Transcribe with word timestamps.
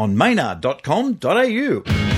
on 0.00 0.16
maynard.com.au. 0.16 2.09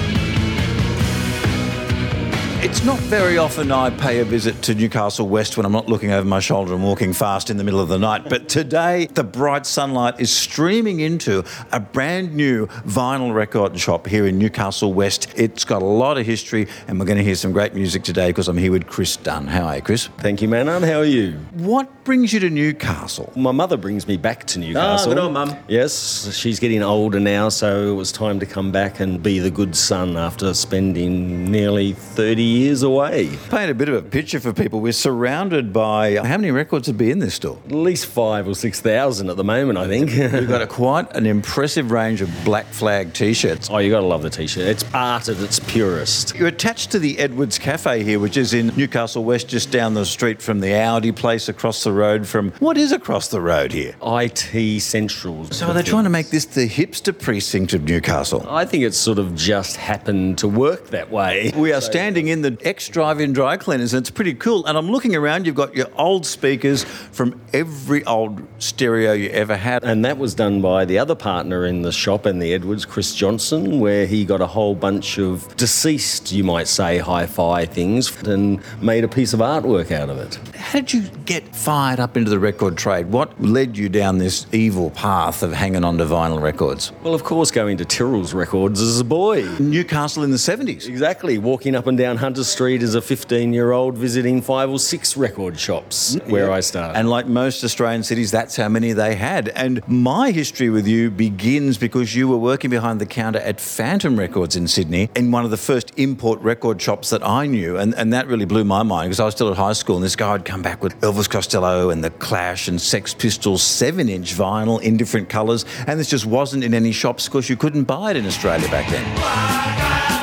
It's 2.63 2.85
not 2.85 3.01
very 3.01 3.39
often 3.39 3.73
I 3.73 3.91
pay 3.91 4.21
a 4.21 4.25
visit 4.25 4.63
to 4.63 4.75
Newcastle 4.77 5.29
West 5.29 5.57
when 5.57 5.67
I'm 5.67 5.73
not 5.73 5.89
looking 5.89 6.13
over 6.13 6.25
my 6.25 6.39
shoulder 6.39 6.73
and 6.75 6.85
walking 6.85 7.13
fast 7.13 7.51
in 7.51 7.57
the 7.57 7.65
middle 7.65 7.81
of 7.81 7.89
the 7.89 7.99
night. 7.99 8.29
But 8.29 8.49
today, 8.49 9.07
the 9.07 9.25
bright 9.25 9.67
sunlight 9.67 10.21
is 10.21 10.33
streaming 10.33 11.01
into 11.01 11.43
a 11.73 11.81
brand 11.81 12.37
new 12.37 12.69
vinyl 12.87 13.35
record 13.35 13.77
shop 13.81 14.07
here 14.07 14.29
in 14.29 14.39
Newcastle 14.39 14.95
West. 14.95 15.27
It's 15.35 15.65
got 15.65 15.83
a 15.83 15.87
lot 15.87 16.19
of 16.19 16.25
history, 16.25 16.69
and 16.87 17.01
we're 17.01 17.05
going 17.05 17.19
to 17.19 17.25
hear 17.25 17.35
some 17.35 17.51
great 17.51 17.75
music 17.75 18.05
today 18.05 18.29
because 18.29 18.47
I'm 18.47 18.59
here 18.59 18.71
with 18.71 18.87
Chris 18.87 19.17
Dunn. 19.17 19.49
How 19.49 19.65
are 19.65 19.77
you, 19.77 19.83
Chris? 19.83 20.07
Thank 20.19 20.41
you, 20.41 20.47
Maynard. 20.47 20.85
How 20.85 21.01
are 21.01 21.05
you? 21.05 21.33
What 21.55 22.05
brings 22.05 22.33
you 22.33 22.39
to 22.39 22.49
Newcastle? 22.49 23.33
My 23.35 23.51
mother 23.51 23.77
brings 23.77 24.07
me 24.07 24.17
back 24.17 24.47
to 24.47 24.61
ah, 24.61 24.63
Newcastle. 24.63 25.15
good 25.15 25.19
on, 25.19 25.33
Mum. 25.33 25.57
Yes, 25.67 26.33
she's 26.33 26.61
getting 26.61 26.85
older 26.85 27.19
now, 27.19 27.49
so 27.49 27.91
it 27.91 27.97
was 27.97 28.13
time 28.13 28.39
to 28.39 28.47
come 28.47 28.71
back 28.71 29.01
and 29.01 29.21
be 29.21 29.41
the 29.41 29.51
good 29.51 29.75
son 29.75 30.17
after 30.17 30.55
spending 30.55 31.51
nearly 31.51 31.95
30 31.95 32.52
years 32.53 32.83
away. 32.83 33.29
Paint 33.51 33.71
a 33.71 33.75
bit 33.75 33.89
of 33.89 33.95
a 33.95 34.03
picture 34.03 34.41
for 34.41 34.53
people. 34.53 34.81
We're 34.81 34.93
surrounded 34.93 35.73
by 35.73 36.17
how 36.17 36.37
many 36.37 36.51
records 36.51 36.87
would 36.89 36.99
be 36.99 37.11
in 37.11 37.19
this 37.19 37.35
store? 37.35 37.59
At 37.67 37.73
least 37.73 38.07
five 38.07 38.47
or 38.47 38.55
six 38.55 38.81
thousand 38.81 39.31
at 39.31 39.37
the 39.37 39.45
moment, 39.45 39.79
I 39.79 39.87
think. 39.89 40.11
We've 40.33 40.49
got 40.49 40.63
a 40.63 40.67
quite 40.67 41.15
an 41.17 41.27
impressive 41.27 41.91
range 41.91 42.21
of 42.21 42.31
black 42.45 42.67
flag 42.67 43.13
t-shirts. 43.15 43.69
oh, 43.71 43.79
you 43.79 43.91
got 43.91 44.01
to 44.01 44.07
love 44.07 44.23
the 44.23 44.31
t-shirt. 44.31 44.67
It's 44.67 44.85
art 44.95 45.29
at 45.29 45.39
its 45.41 45.59
purest. 45.61 46.35
You're 46.37 46.49
attached 46.49 46.91
to 46.93 46.99
the 46.99 47.19
Edwards 47.19 47.59
Cafe 47.59 48.03
here, 48.05 48.19
which 48.21 48.37
is 48.37 48.55
in 48.55 48.69
Newcastle 48.77 49.25
West, 49.25 49.49
just 49.49 49.71
down 49.71 49.95
the 49.95 50.05
street 50.07 50.43
from 50.43 50.61
the 50.61 50.75
Audi 50.75 51.13
place 51.13 51.49
across 51.49 51.83
the 51.85 51.93
road 51.93 52.27
from 52.27 52.51
what 52.59 52.77
is 52.77 52.93
across 52.93 53.29
the 53.29 53.41
road 53.41 53.73
here? 53.73 53.95
IT 54.03 54.81
Central. 54.83 55.45
So 55.51 55.69
are 55.69 55.75
they 55.75 55.83
trying 55.83 56.05
to 56.05 56.11
make 56.11 56.31
this 56.31 56.45
the 56.45 56.69
hipster 56.69 57.19
precinct 57.19 57.73
of 57.75 57.85
Newcastle? 57.85 58.45
I 58.49 58.65
think 58.65 58.85
it's 58.85 58.99
sort 58.99 59.19
of 59.19 59.35
just 59.35 59.77
happened 59.77 60.39
to 60.39 60.49
work 60.49 60.89
that 60.89 61.11
way. 61.11 61.53
We 61.57 61.73
are 61.73 61.81
standing 61.93 62.29
in 62.29 62.42
the 62.43 62.59
ex 62.63 62.89
drive-in 62.89 63.33
dry 63.33 63.57
cleaners, 63.57 63.95
and 63.95 64.03
it's 64.03 64.11
pretty 64.11 64.35
cool. 64.35 64.67
And 64.67 64.77
I'm 64.77 64.91
looking 64.91 65.17
around. 65.17 65.47
You've 65.47 65.55
got 65.55 65.75
your 65.75 65.89
old 65.97 66.27
speakers 66.27 66.85
from 66.85 67.41
every 67.53 68.05
old 68.05 68.43
stereo 68.59 69.13
you 69.13 69.31
ever 69.31 69.57
had. 69.57 69.85
And 69.85 70.05
that 70.05 70.19
was 70.19 70.35
done 70.35 70.61
by 70.61 70.85
the 70.85 70.99
other 70.99 71.15
partner 71.15 71.65
in 71.67 71.83
the 71.83 71.93
shop 71.93 72.27
and 72.27 72.41
the 72.43 72.53
Edwards, 72.53 72.85
Chris 72.85 73.15
Johnson, 73.15 73.81
where 73.81 74.07
he 74.07 74.25
got 74.25 74.41
a 74.41 74.47
whole 74.47 74.75
bunch 74.75 75.19
of 75.19 75.57
deceased, 75.57 76.33
you 76.33 76.45
might 76.45 76.69
say, 76.69 76.99
hi 76.99 77.27
fi 77.27 77.65
things 77.65 78.23
and 78.23 78.61
made 78.83 79.05
a 79.05 79.09
piece 79.09 79.33
of 79.33 79.41
artwork 79.41 79.91
out 79.91 80.11
of 80.11 80.19
it. 80.19 80.35
How 80.57 80.81
did 80.81 80.93
you 80.93 81.03
get 81.25 81.55
fired 81.55 82.01
up 82.01 82.17
into 82.17 82.31
the 82.31 82.39
record 82.39 82.77
trade? 82.77 83.07
What 83.07 83.41
led 83.43 83.77
you 83.77 83.89
down 83.89 84.19
this 84.19 84.47
evil 84.53 84.91
path 84.91 85.43
of 85.43 85.53
hanging 85.53 85.85
on 85.85 85.99
to 85.99 86.05
vinyl 86.05 86.41
records? 86.41 86.93
Well, 87.03 87.15
of 87.15 87.25
course, 87.25 87.51
going 87.51 87.77
to 87.79 87.85
Tyrrell's 87.85 88.35
Records 88.35 88.81
as 88.81 89.01
a 89.01 89.05
boy. 89.05 89.43
Newcastle 89.59 90.23
in 90.25 90.31
the 90.31 90.37
70s. 90.37 90.89
Exactly, 90.89 91.39
walking 91.39 91.75
up 91.75 91.87
and 91.87 91.99
down 91.99 92.17
Hunter 92.33 92.45
Street 92.45 92.83
as 92.83 92.95
a 92.95 93.03
15 93.03 93.53
year 93.53 93.73
old, 93.73 93.99
visiting 93.99 94.41
five 94.41 94.71
or 94.71 94.79
six 94.79 95.19
record 95.19 95.61
shops 95.61 96.17
where 96.29 96.51
I 96.51 96.61
started. 96.61 96.97
And 96.97 97.11
like 97.11 97.27
most 97.27 97.63
Australian 97.63 98.03
cities, 98.05 98.31
that's 98.31 98.57
how 98.57 98.71
many 98.71 98.95
they 98.95 99.17
had. 99.17 99.51
And 99.51 99.87
my 99.87 100.31
history 100.31 100.71
with 100.71 100.87
you 100.87 101.11
begins 101.11 101.77
because 101.77 102.17
you 102.17 102.29
were 102.29 102.39
working 102.39 102.71
behind 102.71 103.03
the 103.03 103.05
counter 103.05 103.39
at 103.41 103.61
Phantom 103.61 104.19
Records 104.19 104.57
in 104.57 104.67
Sydney, 104.67 105.11
in 105.15 105.31
one 105.31 105.45
of 105.45 105.51
the 105.51 105.59
first 105.59 105.93
import 105.99 106.41
record 106.41 106.81
shops 106.81 107.11
that 107.11 107.23
I 107.23 107.47
knew. 107.47 107.77
And, 107.77 107.95
and 107.97 108.15
that 108.15 108.29
really 108.29 108.47
blew 108.47 108.65
my 108.65 108.83
mind 108.83 109.11
because 109.11 109.21
I 109.21 109.27
was 109.27 109.35
still 109.35 109.51
at 109.51 109.59
high 109.59 109.75
school 109.75 109.97
and 109.97 110.05
this 110.07 110.17
guy 110.17 110.33
had 110.33 110.47
come 110.47 110.63
back 110.63 110.83
with 110.83 110.99
Elvis 111.03 111.29
Costello 111.29 111.91
and 111.91 112.03
The 112.03 112.09
Clash 112.13 112.67
and 112.67 112.81
Sex 112.81 113.13
Pistols 113.13 113.63
7 113.63 114.09
inch 114.09 114.33
vinyl 114.35 114.81
in 114.81 114.97
different 114.97 115.29
colours. 115.29 115.67
And 115.87 116.01
this 116.01 116.09
just 116.09 116.25
wasn't 116.25 116.65
in 116.65 116.73
any 116.73 116.93
shops 116.93 117.27
because 117.27 117.51
you 117.51 117.59
couldn't 117.59 117.85
buy 117.85 118.13
it 118.13 118.17
in 118.17 118.25
Australia 118.25 118.69
back 118.69 118.89
then. 118.89 120.22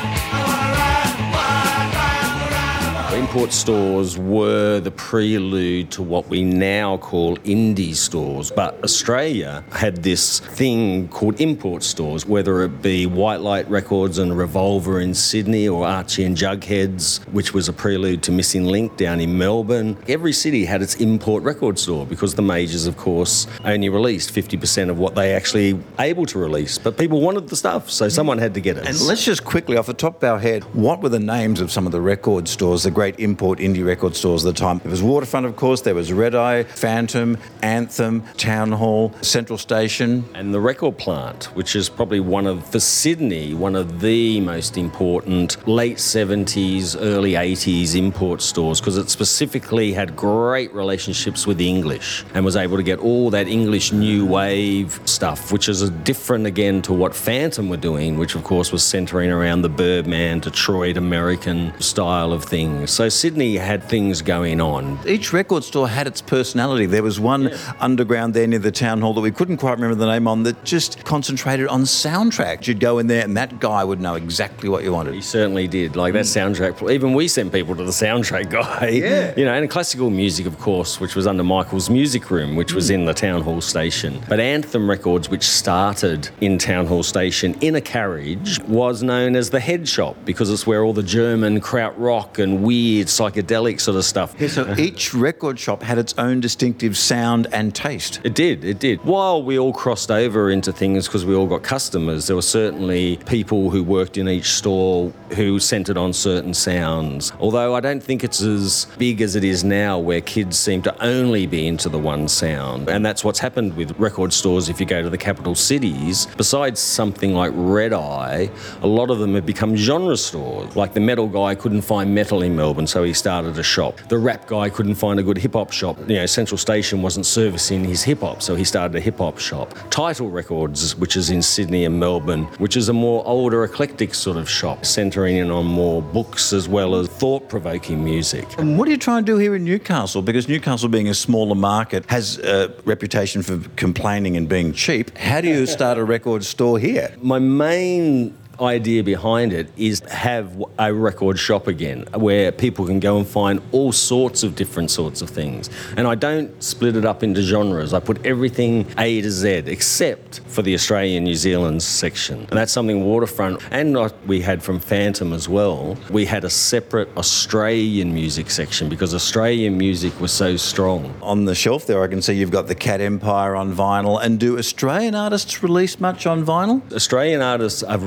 Import 3.29 3.53
stores 3.53 4.17
were 4.17 4.79
the 4.79 4.89
prelude 4.89 5.91
to 5.91 6.01
what 6.01 6.27
we 6.29 6.43
now 6.43 6.97
call 6.97 7.37
indie 7.37 7.93
stores. 7.93 8.49
But 8.49 8.83
Australia 8.83 9.63
had 9.71 10.01
this 10.01 10.39
thing 10.39 11.09
called 11.09 11.39
import 11.39 11.83
stores, 11.83 12.25
whether 12.25 12.63
it 12.63 12.81
be 12.81 13.05
White 13.05 13.41
Light 13.41 13.69
Records 13.69 14.17
and 14.17 14.35
Revolver 14.35 14.99
in 14.99 15.13
Sydney 15.13 15.67
or 15.67 15.85
Archie 15.85 16.23
and 16.23 16.35
Jugheads, 16.35 17.23
which 17.27 17.53
was 17.53 17.69
a 17.69 17.73
prelude 17.73 18.23
to 18.23 18.31
Missing 18.31 18.65
Link 18.65 18.97
down 18.97 19.19
in 19.19 19.37
Melbourne. 19.37 19.95
Every 20.07 20.33
city 20.33 20.65
had 20.65 20.81
its 20.81 20.95
import 20.95 21.43
record 21.43 21.77
store 21.77 22.07
because 22.07 22.33
the 22.33 22.41
majors, 22.41 22.87
of 22.87 22.97
course, 22.97 23.45
only 23.63 23.89
released 23.89 24.33
50% 24.33 24.89
of 24.89 24.97
what 24.97 25.13
they 25.13 25.35
actually 25.35 25.79
able 25.99 26.25
to 26.25 26.39
release. 26.39 26.79
But 26.79 26.97
people 26.97 27.21
wanted 27.21 27.47
the 27.47 27.55
stuff, 27.55 27.91
so 27.91 28.09
someone 28.09 28.39
had 28.39 28.55
to 28.55 28.59
get 28.59 28.77
it. 28.77 28.87
And 28.87 28.99
let's 29.01 29.23
just 29.23 29.45
quickly, 29.45 29.77
off 29.77 29.85
the 29.85 29.93
top 29.93 30.15
of 30.15 30.23
our 30.23 30.39
head, 30.39 30.63
what 30.73 31.03
were 31.03 31.09
the 31.09 31.19
names 31.19 31.61
of 31.61 31.71
some 31.71 31.85
of 31.85 31.91
the 31.91 32.01
record 32.01 32.47
stores, 32.47 32.81
the 32.81 32.89
great 32.89 33.18
import 33.19 33.59
indie 33.59 33.85
record 33.85 34.15
stores 34.15 34.45
at 34.45 34.53
the 34.53 34.59
time? 34.59 34.81
It 34.83 34.89
was 34.89 35.03
Waterfront, 35.03 35.45
of 35.45 35.55
course, 35.55 35.81
there 35.81 35.95
was 35.95 36.11
Red 36.13 36.35
Eye, 36.35 36.63
Phantom, 36.63 37.37
Anthem, 37.61 38.23
Town 38.37 38.71
Hall, 38.71 39.13
Central 39.21 39.57
Station. 39.57 40.25
And 40.33 40.53
the 40.53 40.59
record 40.59 40.97
plant, 40.97 41.45
which 41.55 41.75
is 41.75 41.89
probably 41.89 42.19
one 42.19 42.47
of, 42.47 42.65
for 42.69 42.79
Sydney, 42.79 43.53
one 43.53 43.75
of 43.75 44.01
the 44.01 44.39
most 44.41 44.77
important 44.77 45.67
late 45.67 45.97
70s, 45.97 46.97
early 46.99 47.33
80s 47.33 47.95
import 47.95 48.41
stores 48.41 48.79
because 48.79 48.97
it 48.97 49.09
specifically 49.09 49.93
had 49.93 50.15
great 50.15 50.73
relationships 50.73 51.45
with 51.45 51.57
the 51.57 51.67
English 51.67 52.25
and 52.33 52.45
was 52.45 52.55
able 52.55 52.77
to 52.77 52.83
get 52.83 52.99
all 52.99 53.29
that 53.29 53.47
English 53.47 53.91
new 53.91 54.25
wave 54.25 54.99
stuff, 55.05 55.51
which 55.51 55.67
is 55.67 55.89
different 55.89 56.45
again 56.45 56.81
to 56.81 56.93
what 56.93 57.13
Phantom 57.13 57.69
were 57.69 57.77
doing, 57.77 58.17
which 58.17 58.35
of 58.35 58.43
course 58.43 58.71
was 58.71 58.83
centering 58.83 59.31
around 59.31 59.61
the 59.61 59.69
Birdman, 59.69 60.39
Detroit 60.39 60.97
American 60.97 61.79
style 61.81 62.31
of 62.31 62.43
things. 62.43 62.91
So 62.91 63.08
Sydney 63.09 63.57
had 63.57 63.83
things 63.83 64.21
going 64.21 64.61
on. 64.61 64.99
Each 65.07 65.33
record 65.33 65.63
store 65.63 65.87
had 65.87 66.07
its 66.07 66.21
personality. 66.21 66.85
There 66.85 67.03
was 67.03 67.19
one 67.19 67.51
underground 67.79 68.33
there 68.33 68.47
near 68.47 68.59
the 68.59 68.71
town 68.71 69.01
hall 69.01 69.13
that 69.13 69.21
we 69.21 69.31
couldn't 69.31 69.57
quite 69.57 69.73
remember 69.73 69.95
the 69.95 70.05
name 70.05 70.27
on 70.27 70.43
that 70.43 70.63
just 70.63 71.03
concentrated 71.05 71.67
on 71.67 71.83
soundtrack. 71.83 72.67
You'd 72.67 72.79
go 72.79 72.99
in 72.99 73.07
there 73.07 73.23
and 73.23 73.37
that 73.37 73.59
guy 73.59 73.83
would 73.83 74.01
know 74.01 74.15
exactly 74.15 74.69
what 74.69 74.83
you 74.83 74.91
wanted. 74.91 75.13
He 75.13 75.21
certainly 75.21 75.67
did. 75.67 75.95
Like 75.95 76.13
that 76.13 76.25
mm. 76.25 76.53
soundtrack, 76.53 76.91
even 76.91 77.13
we 77.13 77.27
sent 77.27 77.51
people 77.51 77.75
to 77.75 77.83
the 77.83 77.91
soundtrack 77.91 78.49
guy. 78.49 78.89
Yeah. 78.89 79.33
You 79.37 79.45
know, 79.45 79.53
and 79.53 79.69
classical 79.69 80.09
music, 80.09 80.45
of 80.45 80.59
course, 80.59 80.99
which 80.99 81.15
was 81.15 81.27
under 81.27 81.43
Michael's 81.43 81.89
music 81.89 82.29
room, 82.31 82.55
which 82.55 82.73
was 82.73 82.89
mm. 82.89 82.95
in 82.95 83.05
the 83.05 83.13
Town 83.13 83.41
Hall 83.41 83.61
Station. 83.61 84.21
But 84.27 84.39
Anthem 84.39 84.89
Records, 84.89 85.29
which 85.29 85.43
started 85.43 86.29
in 86.41 86.57
Town 86.57 86.85
Hall 86.85 87.03
Station 87.03 87.55
in 87.61 87.75
a 87.75 87.81
carriage, 87.81 88.59
was 88.63 89.03
known 89.03 89.35
as 89.35 89.49
the 89.49 89.59
head 89.59 89.87
shop 89.87 90.15
because 90.25 90.49
it's 90.49 90.67
where 90.67 90.83
all 90.83 90.93
the 90.93 91.03
German 91.03 91.61
krautrock 91.61 92.39
and 92.39 92.63
weird 92.63 92.98
psychedelic 93.07 93.79
sort 93.79 93.97
of 93.97 94.05
stuff. 94.05 94.35
Yeah, 94.39 94.47
so 94.47 94.63
uh-huh. 94.63 94.75
each 94.77 95.13
record 95.13 95.59
shop 95.59 95.83
had 95.83 95.97
its 95.97 96.13
own 96.17 96.39
distinctive 96.39 96.97
sound 96.97 97.47
and 97.51 97.73
taste. 97.73 98.21
It 98.23 98.35
did, 98.35 98.63
it 98.63 98.79
did. 98.79 99.03
While 99.03 99.43
we 99.43 99.57
all 99.57 99.73
crossed 99.73 100.11
over 100.11 100.49
into 100.49 100.71
things 100.71 101.07
because 101.07 101.25
we 101.25 101.35
all 101.35 101.47
got 101.47 101.63
customers, 101.63 102.27
there 102.27 102.35
were 102.35 102.41
certainly 102.41 103.17
people 103.25 103.69
who 103.69 103.83
worked 103.83 104.17
in 104.17 104.27
each 104.27 104.51
store 104.51 105.11
who 105.35 105.59
centered 105.59 105.97
on 105.97 106.13
certain 106.13 106.53
sounds. 106.53 107.31
Although 107.39 107.75
I 107.75 107.79
don't 107.79 108.01
think 108.01 108.23
it's 108.23 108.41
as 108.41 108.85
big 108.97 109.21
as 109.21 109.35
it 109.35 109.43
is 109.43 109.63
now, 109.63 109.99
where 109.99 110.21
kids 110.21 110.57
seem 110.57 110.81
to 110.83 111.03
only 111.03 111.45
be 111.45 111.67
into 111.67 111.89
the 111.89 111.99
one 111.99 112.27
sound. 112.27 112.89
And 112.89 113.05
that's 113.05 113.23
what's 113.23 113.39
happened 113.39 113.75
with 113.75 113.97
record 113.99 114.33
stores 114.33 114.69
if 114.69 114.79
you 114.79 114.85
go 114.85 115.01
to 115.01 115.09
the 115.09 115.17
capital 115.17 115.55
cities. 115.55 116.27
Besides 116.37 116.79
something 116.79 117.33
like 117.33 117.51
Red 117.55 117.93
Eye, 117.93 118.49
a 118.81 118.87
lot 118.87 119.09
of 119.09 119.19
them 119.19 119.35
have 119.35 119.45
become 119.45 119.75
genre 119.75 120.17
stores. 120.17 120.75
Like 120.75 120.93
the 120.93 120.99
metal 120.99 121.27
guy 121.27 121.55
couldn't 121.55 121.81
find 121.81 122.13
metal 122.13 122.41
in 122.41 122.55
Melbourne, 122.55 122.87
so 122.89 123.03
he 123.03 123.13
started 123.13 123.57
a 123.57 123.63
shop. 123.63 123.99
The 124.09 124.17
rap 124.17 124.47
guy 124.47 124.69
couldn't 124.69 124.95
find 124.95 125.19
a 125.19 125.23
good 125.23 125.37
hip 125.37 125.53
hop 125.53 125.71
shop. 125.71 125.97
You 126.09 126.15
know, 126.15 126.25
Central 126.25 126.57
Station 126.57 127.01
wasn't 127.01 127.25
servicing 127.25 127.83
his 127.83 128.03
hip 128.03 128.21
hop, 128.21 128.41
so 128.41 128.55
he 128.55 128.63
started 128.63 128.95
a 128.95 128.99
hip 128.99 129.19
hop 129.19 129.37
shop. 129.37 129.73
Title 129.89 130.29
Records, 130.29 130.95
which 130.95 131.15
is 131.15 131.29
in 131.29 131.41
Sydney 131.41 131.85
and 131.85 131.99
Melbourne, 131.99 132.45
which 132.57 132.75
is 132.75 132.89
a 132.89 132.93
more 132.93 133.25
older, 133.25 133.63
eclectic 133.63 134.13
sort 134.13 134.37
of 134.37 134.49
shop, 134.49 134.85
centering 134.85 135.37
in 135.37 135.51
on 135.51 135.65
more 135.65 136.01
books 136.01 136.53
as 136.53 136.67
well 136.67 136.95
as 136.95 137.07
thought 137.07 137.47
provoking 137.49 138.03
music. 138.03 138.47
And 138.57 138.77
what 138.77 138.87
are 138.87 138.91
you 138.91 138.97
trying 138.97 139.25
to 139.25 139.31
do 139.31 139.37
here 139.37 139.55
in 139.55 139.63
Newcastle? 139.63 140.21
Because 140.21 140.47
Newcastle, 140.47 140.89
being 140.89 141.07
a 141.09 141.13
smaller 141.13 141.55
market, 141.55 142.05
has 142.09 142.39
a 142.39 142.73
reputation 142.85 143.43
for 143.43 143.59
complaining 143.75 144.35
and 144.37 144.49
being 144.49 144.73
cheap. 144.73 145.15
How 145.17 145.41
do 145.41 145.47
you 145.47 145.65
start 145.65 145.97
a 145.97 146.03
record 146.03 146.43
store 146.43 146.79
here? 146.79 147.13
My 147.21 147.39
main 147.39 148.35
idea 148.61 149.03
behind 149.03 149.53
it 149.53 149.69
is 149.77 149.99
have 150.09 150.63
a 150.77 150.93
record 150.93 151.39
shop 151.39 151.67
again 151.67 152.05
where 152.13 152.51
people 152.51 152.85
can 152.85 152.99
go 152.99 153.17
and 153.17 153.27
find 153.27 153.61
all 153.71 153.91
sorts 153.91 154.43
of 154.43 154.55
different 154.55 154.91
sorts 154.91 155.21
of 155.21 155.29
things. 155.29 155.69
And 155.97 156.07
I 156.07 156.15
don't 156.15 156.61
split 156.63 156.95
it 156.95 157.05
up 157.05 157.23
into 157.23 157.41
genres. 157.41 157.93
I 157.93 157.99
put 157.99 158.25
everything 158.25 158.85
A 158.97 159.21
to 159.21 159.31
Z 159.31 159.49
except 159.67 160.41
for 160.47 160.61
the 160.61 160.73
Australian 160.73 161.23
New 161.23 161.35
Zealand 161.35 161.81
section. 161.81 162.39
And 162.49 162.57
that's 162.57 162.71
something 162.71 163.05
Waterfront 163.05 163.61
and 163.71 163.93
not 163.93 164.13
we 164.27 164.41
had 164.41 164.61
from 164.63 164.79
Phantom 164.79 165.33
as 165.33 165.47
well. 165.47 165.97
We 166.09 166.25
had 166.25 166.43
a 166.43 166.49
separate 166.49 167.09
Australian 167.17 168.13
music 168.13 168.49
section 168.49 168.89
because 168.89 169.13
Australian 169.13 169.77
music 169.77 170.19
was 170.19 170.31
so 170.31 170.57
strong. 170.57 171.13
On 171.21 171.45
the 171.45 171.55
shelf 171.55 171.85
there, 171.85 172.03
I 172.03 172.07
can 172.07 172.21
see 172.21 172.33
you've 172.33 172.51
got 172.51 172.67
the 172.67 172.75
Cat 172.75 173.01
Empire 173.01 173.55
on 173.55 173.73
vinyl. 173.73 174.21
And 174.21 174.39
do 174.39 174.57
Australian 174.57 175.15
artists 175.15 175.63
release 175.63 175.99
much 175.99 176.25
on 176.25 176.45
vinyl? 176.45 176.81
Australian 176.93 177.41
artists 177.41 177.83
are 177.83 177.97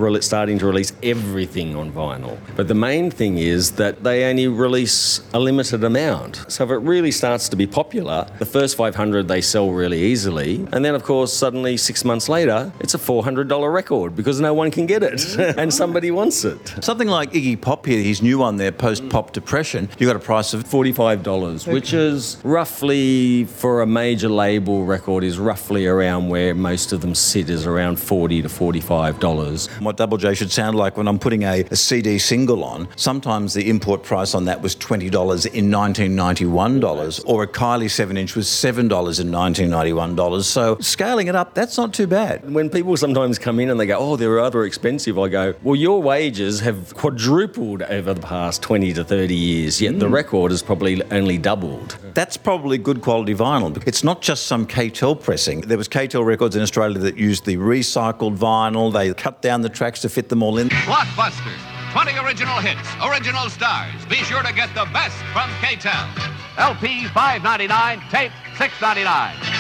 starting 0.42 0.58
to 0.58 0.66
release 0.66 0.92
everything 1.04 1.76
on 1.76 1.92
vinyl. 1.92 2.36
But 2.56 2.66
the 2.66 2.74
main 2.74 3.12
thing 3.12 3.38
is 3.38 3.70
that 3.82 4.02
they 4.02 4.24
only 4.24 4.48
release 4.48 5.20
a 5.32 5.38
limited 5.38 5.84
amount. 5.84 6.44
So 6.48 6.64
if 6.64 6.70
it 6.70 6.78
really 6.78 7.12
starts 7.12 7.48
to 7.50 7.54
be 7.54 7.68
popular, 7.68 8.26
the 8.40 8.44
first 8.44 8.76
500 8.76 9.28
they 9.28 9.40
sell 9.40 9.70
really 9.70 10.02
easily. 10.02 10.66
And 10.72 10.84
then, 10.84 10.96
of 10.96 11.04
course, 11.04 11.32
suddenly 11.32 11.76
six 11.76 12.04
months 12.04 12.28
later, 12.28 12.72
it's 12.80 12.92
a 12.92 12.98
$400 12.98 13.72
record 13.72 14.16
because 14.16 14.40
no 14.40 14.52
one 14.52 14.72
can 14.72 14.86
get 14.86 15.04
it 15.04 15.22
and 15.58 15.72
somebody 15.72 16.10
wants 16.10 16.44
it. 16.44 16.74
Something 16.80 17.06
like 17.06 17.30
Iggy 17.30 17.60
Pop 17.60 17.86
here, 17.86 18.02
his 18.02 18.20
new 18.20 18.38
one 18.38 18.56
there, 18.56 18.72
post 18.72 19.08
pop 19.10 19.32
depression, 19.32 19.88
you 20.00 20.08
got 20.08 20.16
a 20.16 20.26
price 20.32 20.54
of 20.54 20.64
$45, 20.64 21.62
okay. 21.62 21.72
which 21.72 21.92
is 21.92 22.38
roughly 22.42 23.44
for 23.44 23.82
a 23.82 23.86
major 23.86 24.28
label 24.28 24.84
record, 24.84 25.22
is 25.22 25.38
roughly 25.38 25.86
around 25.86 26.30
where 26.30 26.52
most 26.52 26.92
of 26.92 27.00
them 27.00 27.14
sit, 27.14 27.48
is 27.48 27.64
around 27.64 28.00
40 28.00 28.42
to 28.42 28.48
$45. 28.48 29.80
What 29.80 29.96
Double 29.96 30.18
J 30.18 30.31
should 30.34 30.52
sound 30.52 30.76
like 30.76 30.96
when 30.96 31.08
I'm 31.08 31.18
putting 31.18 31.44
a, 31.44 31.60
a 31.70 31.76
CD 31.76 32.18
single 32.18 32.64
on, 32.64 32.88
sometimes 32.96 33.54
the 33.54 33.68
import 33.68 34.02
price 34.02 34.34
on 34.34 34.44
that 34.46 34.62
was 34.62 34.76
$20 34.76 35.06
in 35.06 35.70
1991 35.70 36.80
dollars, 36.80 37.20
or 37.20 37.42
a 37.42 37.46
Kylie 37.46 37.90
7 37.90 38.16
inch 38.16 38.34
was 38.34 38.46
$7 38.46 38.78
in 38.78 38.88
1991 38.88 40.16
dollars. 40.16 40.46
So 40.46 40.78
scaling 40.80 41.28
it 41.28 41.34
up, 41.34 41.54
that's 41.54 41.76
not 41.76 41.92
too 41.92 42.06
bad. 42.06 42.50
When 42.52 42.70
people 42.70 42.96
sometimes 42.96 43.38
come 43.38 43.60
in 43.60 43.70
and 43.70 43.78
they 43.78 43.86
go, 43.86 43.98
oh, 43.98 44.16
they're 44.16 44.30
rather 44.30 44.64
expensive, 44.64 45.18
I 45.18 45.28
go, 45.28 45.54
well, 45.62 45.76
your 45.76 46.02
wages 46.02 46.60
have 46.60 46.94
quadrupled 46.94 47.82
over 47.82 48.14
the 48.14 48.20
past 48.20 48.62
20 48.62 48.92
to 48.94 49.04
30 49.04 49.34
years, 49.34 49.80
yet 49.80 49.94
mm. 49.94 50.00
the 50.00 50.08
record 50.08 50.50
has 50.50 50.62
probably 50.62 51.02
only 51.10 51.38
doubled. 51.38 51.96
That's 52.14 52.36
probably 52.36 52.78
good 52.78 53.00
quality 53.02 53.34
vinyl. 53.34 53.82
It's 53.86 54.04
not 54.04 54.22
just 54.22 54.46
some 54.46 54.66
K-tel 54.66 55.16
pressing. 55.16 55.62
There 55.62 55.78
was 55.78 55.88
K-tel 55.88 56.24
records 56.24 56.56
in 56.56 56.62
Australia 56.62 56.98
that 57.00 57.16
used 57.16 57.44
the 57.44 57.56
recycled 57.56 58.36
vinyl. 58.36 58.92
They 58.92 59.12
cut 59.14 59.42
down 59.42 59.62
the 59.62 59.68
tracks 59.68 60.00
to 60.02 60.08
fit 60.12 60.28
them 60.28 60.42
all 60.42 60.58
in. 60.58 60.68
Blockbuster. 60.68 61.56
20 61.92 62.18
original 62.18 62.58
hits, 62.58 62.88
original 63.02 63.48
stars. 63.48 64.04
Be 64.06 64.16
sure 64.16 64.42
to 64.42 64.52
get 64.52 64.68
the 64.74 64.86
best 64.92 65.16
from 65.32 65.50
K-tel. 65.60 66.08
LP 66.58 67.04
5.99, 67.04 68.10
tape 68.10 68.32
6.99. 68.56 69.51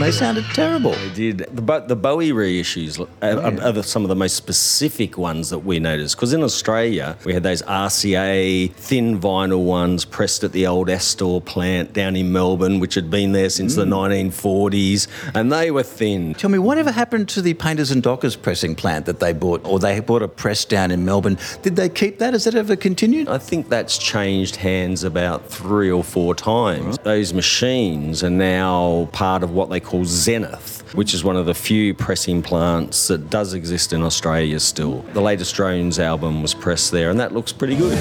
They 0.00 0.12
sounded 0.12 0.44
terrible. 0.52 0.92
They 0.92 1.10
did. 1.10 1.38
The, 1.38 1.84
the 1.86 1.96
Bowie 1.96 2.30
reissues 2.30 2.98
are, 3.00 3.08
yeah. 3.22 3.78
are, 3.78 3.82
some 3.82 4.02
of 4.02 4.08
the 4.08 4.16
most 4.16 4.36
specific 4.36 5.18
ones 5.18 5.50
that 5.50 5.60
we 5.60 5.78
noticed. 5.78 6.16
Because 6.16 6.32
in 6.32 6.42
Australia, 6.42 7.16
we 7.24 7.34
had 7.34 7.42
those 7.42 7.62
RCA 7.62 8.72
thin 8.72 9.20
vinyl 9.20 9.64
ones 9.64 10.04
pressed 10.04 10.44
at 10.44 10.52
the 10.52 10.66
old 10.66 10.88
Astor 10.88 11.40
plant 11.40 11.92
down 11.92 12.16
in 12.16 12.32
Melbourne, 12.32 12.80
which 12.80 12.94
had 12.94 13.10
been 13.10 13.32
there 13.32 13.50
since 13.50 13.74
mm. 13.74 13.76
the 13.76 13.84
1940s, 13.84 15.06
and 15.34 15.52
they 15.52 15.70
were 15.70 15.82
thin. 15.82 16.34
Tell 16.34 16.50
me, 16.50 16.58
whatever 16.58 16.90
happened 16.90 17.28
to 17.30 17.42
the 17.42 17.54
Painters 17.54 17.90
and 17.90 18.02
Dockers 18.02 18.36
pressing 18.36 18.74
plant 18.74 19.06
that 19.06 19.20
they 19.20 19.32
bought, 19.32 19.64
or 19.64 19.78
they 19.78 20.00
bought 20.00 20.22
a 20.22 20.28
press 20.28 20.64
down 20.64 20.90
in 20.90 21.04
Melbourne? 21.04 21.38
Did 21.62 21.76
they 21.76 21.88
keep 21.88 22.18
that? 22.18 22.32
Has 22.32 22.44
that 22.44 22.54
ever 22.54 22.76
continued? 22.76 23.28
I 23.28 23.38
think 23.38 23.68
that's 23.68 23.98
changed 23.98 24.56
hands 24.56 25.04
about 25.04 25.46
three 25.46 25.90
or 25.90 26.04
four 26.04 26.34
times. 26.34 26.96
Right. 26.98 27.04
Those 27.04 27.32
machines 27.34 28.24
are 28.24 28.30
now 28.30 29.08
part 29.12 29.42
of 29.42 29.50
what 29.50 29.70
they 29.70 29.80
called 29.90 30.06
Zenith, 30.06 30.94
which 30.94 31.14
is 31.14 31.24
one 31.24 31.36
of 31.36 31.46
the 31.46 31.54
few 31.54 31.94
pressing 31.94 32.42
plants 32.42 33.08
that 33.08 33.28
does 33.28 33.54
exist 33.54 33.92
in 33.92 34.04
Australia 34.04 34.60
still. 34.60 35.02
The 35.14 35.20
latest 35.20 35.56
Drones 35.56 35.98
album 35.98 36.42
was 36.42 36.54
pressed 36.54 36.92
there, 36.92 37.10
and 37.10 37.18
that 37.18 37.32
looks 37.32 37.52
pretty 37.52 37.74
good. 37.74 37.98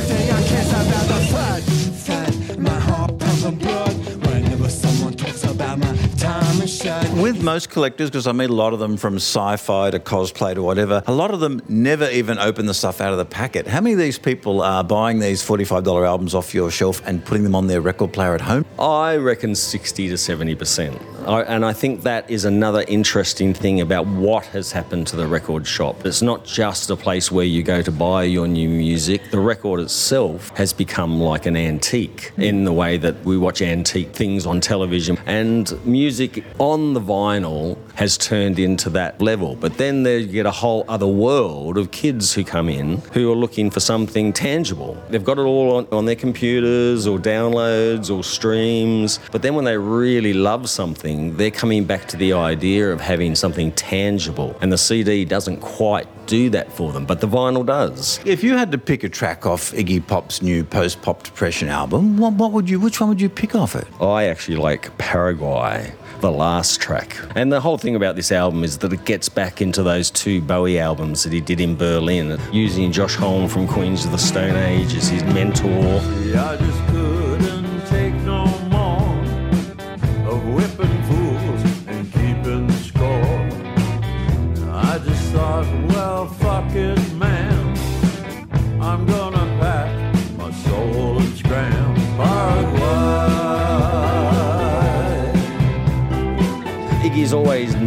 With 7.20 7.44
most 7.44 7.70
collectors, 7.70 8.10
because 8.10 8.28
I 8.28 8.32
meet 8.32 8.50
a 8.50 8.54
lot 8.54 8.72
of 8.72 8.80
them 8.80 8.96
from 8.96 9.18
sci 9.18 9.58
fi 9.58 9.92
to 9.92 10.00
cosplay 10.00 10.56
to 10.56 10.64
whatever, 10.64 11.04
a 11.06 11.12
lot 11.12 11.32
of 11.32 11.42
them 11.42 11.62
never 11.68 12.10
even 12.10 12.40
open 12.40 12.66
the 12.66 12.74
stuff 12.74 13.02
out 13.02 13.12
of 13.12 13.18
the 13.18 13.26
packet. 13.26 13.68
How 13.68 13.82
many 13.82 13.92
of 13.92 14.00
these 14.00 14.18
people 14.18 14.62
are 14.62 14.86
buying 14.86 15.20
these 15.20 15.46
$45 15.46 16.08
albums 16.08 16.34
off 16.34 16.54
your 16.54 16.72
shelf 16.72 17.02
and 17.06 17.26
putting 17.26 17.44
them 17.44 17.56
on 17.56 17.68
their 17.68 17.82
record 17.82 18.14
player 18.14 18.36
at 18.36 18.40
home? 18.40 18.64
I 18.80 19.18
reckon 19.18 19.54
60 19.54 20.08
to 20.08 20.14
70%. 20.14 21.46
and 21.50 21.66
I 21.66 21.74
think 21.74 22.04
that 22.04 22.30
is 22.30 22.46
another 22.46 22.86
interesting 22.88 23.54
thing 23.54 23.82
about 23.82 24.08
what 24.08 24.46
has 24.48 24.72
happened 24.72 25.06
to 25.08 25.18
the 25.18 25.28
record 25.28 25.68
shop. 25.68 26.06
It's 26.06 26.22
not 26.22 26.46
just 26.46 26.90
a 26.90 26.96
place 26.96 27.30
where 27.30 27.46
you 27.46 27.64
go 27.64 27.82
to 27.82 27.92
buy 27.92 28.24
your 28.24 28.48
new 28.48 28.70
music, 28.70 29.30
the 29.30 29.40
record 29.40 29.82
itself 29.82 30.56
has 30.56 30.72
become 30.72 31.20
like 31.20 31.46
an 31.46 31.58
antique 31.58 32.32
in 32.38 32.64
the 32.64 32.72
way 32.72 32.96
that 32.96 33.26
we 33.26 33.38
watch 33.38 33.62
antique 33.62 34.14
things 34.14 34.46
on 34.46 34.62
television. 34.62 35.18
And 35.26 35.70
music 35.86 36.46
on 36.60 36.94
the 36.94 37.09
vinyl 37.10 37.78
has 37.96 38.18
turned 38.18 38.60
into 38.60 38.90
that 38.92 39.20
level. 39.20 39.56
But 39.56 39.78
then 39.78 40.04
there 40.04 40.20
you 40.20 40.28
get 40.28 40.46
a 40.46 40.52
whole 40.52 40.86
other 40.88 41.08
world 41.08 41.78
of 41.78 41.92
kids 41.92 42.34
who 42.34 42.44
come 42.44 42.70
in 42.70 42.98
who 43.14 43.32
are 43.32 43.36
looking 43.36 43.72
for 43.72 43.80
something 43.80 44.32
tangible. 44.32 45.02
They've 45.10 45.24
got 45.24 45.38
it 45.38 45.42
all 45.42 45.78
on, 45.78 45.88
on 45.92 46.06
their 46.06 46.16
computers 46.16 47.08
or 47.08 47.18
downloads 47.18 48.16
or 48.16 48.24
streams. 48.24 49.20
But 49.32 49.42
then 49.42 49.56
when 49.56 49.66
they 49.66 49.78
really 49.78 50.34
love 50.34 50.70
something, 50.70 51.36
they're 51.38 51.52
coming 51.52 51.86
back 51.86 52.08
to 52.10 52.18
the 52.18 52.34
idea 52.34 52.92
of 52.92 53.02
having 53.02 53.36
something 53.36 53.72
tangible. 53.74 54.56
And 54.62 54.72
the 54.72 54.78
CD 54.78 55.26
doesn't 55.26 55.60
quite 55.62 56.08
do 56.30 56.50
that 56.52 56.72
for 56.72 56.94
them, 56.94 57.06
but 57.06 57.20
the 57.20 57.28
vinyl 57.28 57.66
does. 57.66 58.20
If 58.24 58.44
you 58.44 58.56
had 58.56 58.72
to 58.72 58.78
pick 58.78 59.04
a 59.04 59.10
track 59.10 59.46
off 59.46 59.72
Iggy 59.72 60.06
Pop's 60.06 60.42
new 60.42 60.64
post-pop 60.64 61.24
depression 61.24 61.68
album, 61.68 62.18
what, 62.18 62.34
what 62.34 62.52
would 62.52 62.70
you? 62.70 62.80
Which 62.80 63.02
one 63.02 63.10
would 63.10 63.20
you 63.20 63.30
pick 63.30 63.56
off 63.56 63.76
it? 63.76 63.88
I 64.00 64.26
actually 64.26 64.58
like 64.58 64.96
Paraguay 64.98 65.92
the 66.22 66.32
last 66.32 66.82
track. 66.82 67.18
And 67.36 67.52
the 67.52 67.62
whole 67.62 67.78
thing 67.78 67.96
about 67.96 68.16
this 68.16 68.32
album 68.32 68.64
is 68.64 68.78
that 68.80 68.92
it 68.92 69.06
gets 69.06 69.30
back 69.30 69.62
into 69.62 69.84
those 69.84 70.12
two 70.12 70.42
Bowie 70.42 70.78
albums 70.78 71.24
that 71.24 71.34
he 71.34 71.42
did 71.42 71.60
in 71.62 71.76
Berlin, 71.76 72.40
using 72.52 72.92
Josh 72.92 73.16
Homme 73.16 73.48
from 73.48 73.68
Queens 73.68 74.06
of 74.06 74.12
the 74.12 74.18
Stone 74.18 74.56
Age 74.56 74.94
as 74.96 75.08
his 75.08 75.24
mentor. 75.24 76.02
Iggy's 76.30 76.89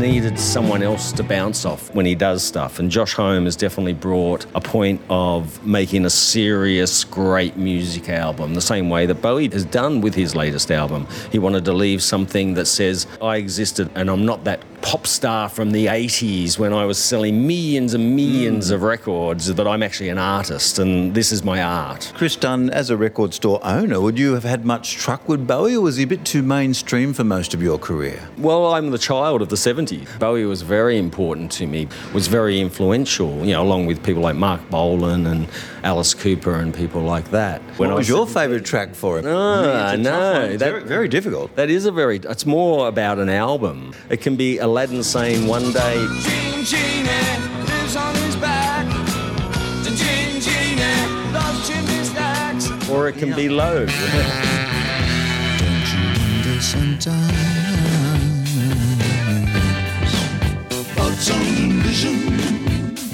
needed 0.03 0.37
someone 0.37 0.83
else 0.83 1.13
to 1.13 1.23
bounce 1.23 1.65
off 1.65 1.95
when 1.95 2.05
he 2.05 2.17
does 2.17 2.43
stuff, 2.43 2.81
and 2.81 2.91
Josh 2.91 3.15
Homme 3.15 3.45
has 3.45 3.55
definitely 3.55 3.93
brought 3.93 4.45
a 4.57 4.61
point 4.61 5.01
of 5.09 5.65
making 5.65 6.05
a 6.05 6.11
serious, 6.11 7.05
great 7.05 7.57
music 7.57 8.09
album, 8.09 8.53
the 8.55 8.61
same 8.61 8.91
way 8.91 9.07
that 9.07 9.23
Bowie 9.23 9.49
has 9.51 9.65
done 9.65 10.01
with 10.01 10.13
his 10.13 10.35
latest 10.35 10.73
album. 10.73 11.07
He 11.31 11.39
wanted 11.39 11.65
to 11.67 11.73
leave 11.73 12.03
something 12.03 12.55
that 12.55 12.67
says, 12.67 13.07
I 13.23 13.37
existed 13.37 13.91
and 13.95 14.11
I'm 14.11 14.27
not 14.27 14.43
that 14.43 14.65
pop 14.83 15.07
star 15.07 15.49
from 15.49 15.71
the 15.71 15.87
80s 15.87 16.59
when 16.59 16.73
I 16.73 16.85
was 16.85 16.99
selling 16.99 17.47
millions 17.47 17.95
and 17.95 18.15
millions 18.17 18.71
mm. 18.71 18.75
of 18.75 18.83
records 18.83 19.47
that 19.55 19.67
I'm 19.67 19.83
actually 19.83 20.09
an 20.09 20.19
artist 20.19 20.79
and 20.81 21.15
this 21.15 21.31
is 21.31 21.45
my 21.45 21.63
art. 21.63 22.13
Chris 22.15 22.35
Dunn, 22.35 22.69
as 22.69 22.91
a 22.91 22.97
record 22.97 23.33
store 23.33 23.61
owner, 23.63 24.01
would 24.01 24.19
you 24.19 24.35
have 24.35 24.43
had 24.43 24.65
much 24.65 24.97
truck 24.97 25.29
with 25.29 25.47
Bowie 25.47 25.77
or 25.77 25.83
was 25.83 25.97
he 25.97 26.03
a 26.03 26.07
bit 26.07 26.25
too 26.25 26.43
mainstream 26.43 27.15
for 27.15 27.23
most 27.23 27.55
of 27.55 27.63
your 27.63 27.79
career? 27.79 28.29
Well, 28.37 28.75
I'm 28.75 28.91
the 28.91 28.99
child 28.99 29.41
of 29.41 29.49
the 29.49 29.57
70s. 29.57 30.19
Bowie 30.19 30.45
was 30.45 30.63
very 30.63 30.99
important 30.99 31.53
to 31.53 31.67
me, 31.67 31.89
was 32.13 32.27
very 32.27 32.61
influential, 32.61 33.45
you 33.45 33.53
know, 33.53 33.63
along 33.63 33.87
with 33.87 34.05
people 34.05 34.23
like 34.23 34.37
Marc 34.37 34.69
Bolan 34.69 35.27
and 35.27 35.49
Alice 35.85 36.13
Cooper 36.13 36.57
and 36.57 36.75
people 36.75 37.03
like 37.03 37.31
that. 37.31 37.63
When 37.77 37.91
what 37.91 37.99
was, 37.99 38.01
was 38.01 38.09
your 38.09 38.27
favourite 38.27 38.65
track 38.65 38.95
for 38.95 39.19
him? 39.19 39.27
Ah, 39.27 39.95
no, 39.97 40.57
that, 40.57 40.59
very, 40.59 40.83
very 40.83 41.09
difficult. 41.09 41.55
That 41.55 41.71
is 41.71 41.87
a 41.87 41.93
very, 41.93 42.17
it's 42.17 42.47
more 42.47 42.89
about 42.89 43.19
an 43.19 43.29
album. 43.29 43.95
It 44.11 44.21
can 44.21 44.35
be 44.37 44.59
a 44.59 44.72
Aladdin 44.73 45.03
Sane 45.03 45.47
one 45.47 45.71
day. 45.71 45.97
Gene 46.23 46.61
eh, 46.61 46.65
Genie 46.65 47.05
lives 47.69 47.95
on 47.95 48.15
his 48.15 48.37
back. 48.37 48.87
Gene 49.85 50.41
Genie 50.41 50.81
eh, 50.81 51.31
loves 51.31 51.69
chimney 51.69 52.03
stacks. 52.05 52.89
Or 52.89 53.07
it 53.07 53.17
can 53.17 53.29
yeah. 53.29 53.37
be 53.37 53.51
low. 53.51 53.85
Don't 53.87 53.93
you 55.93 56.01
wonder 56.17 56.63
sometimes 56.63 57.13
about 60.95 61.19
some 61.19 61.83
vision 61.83 62.32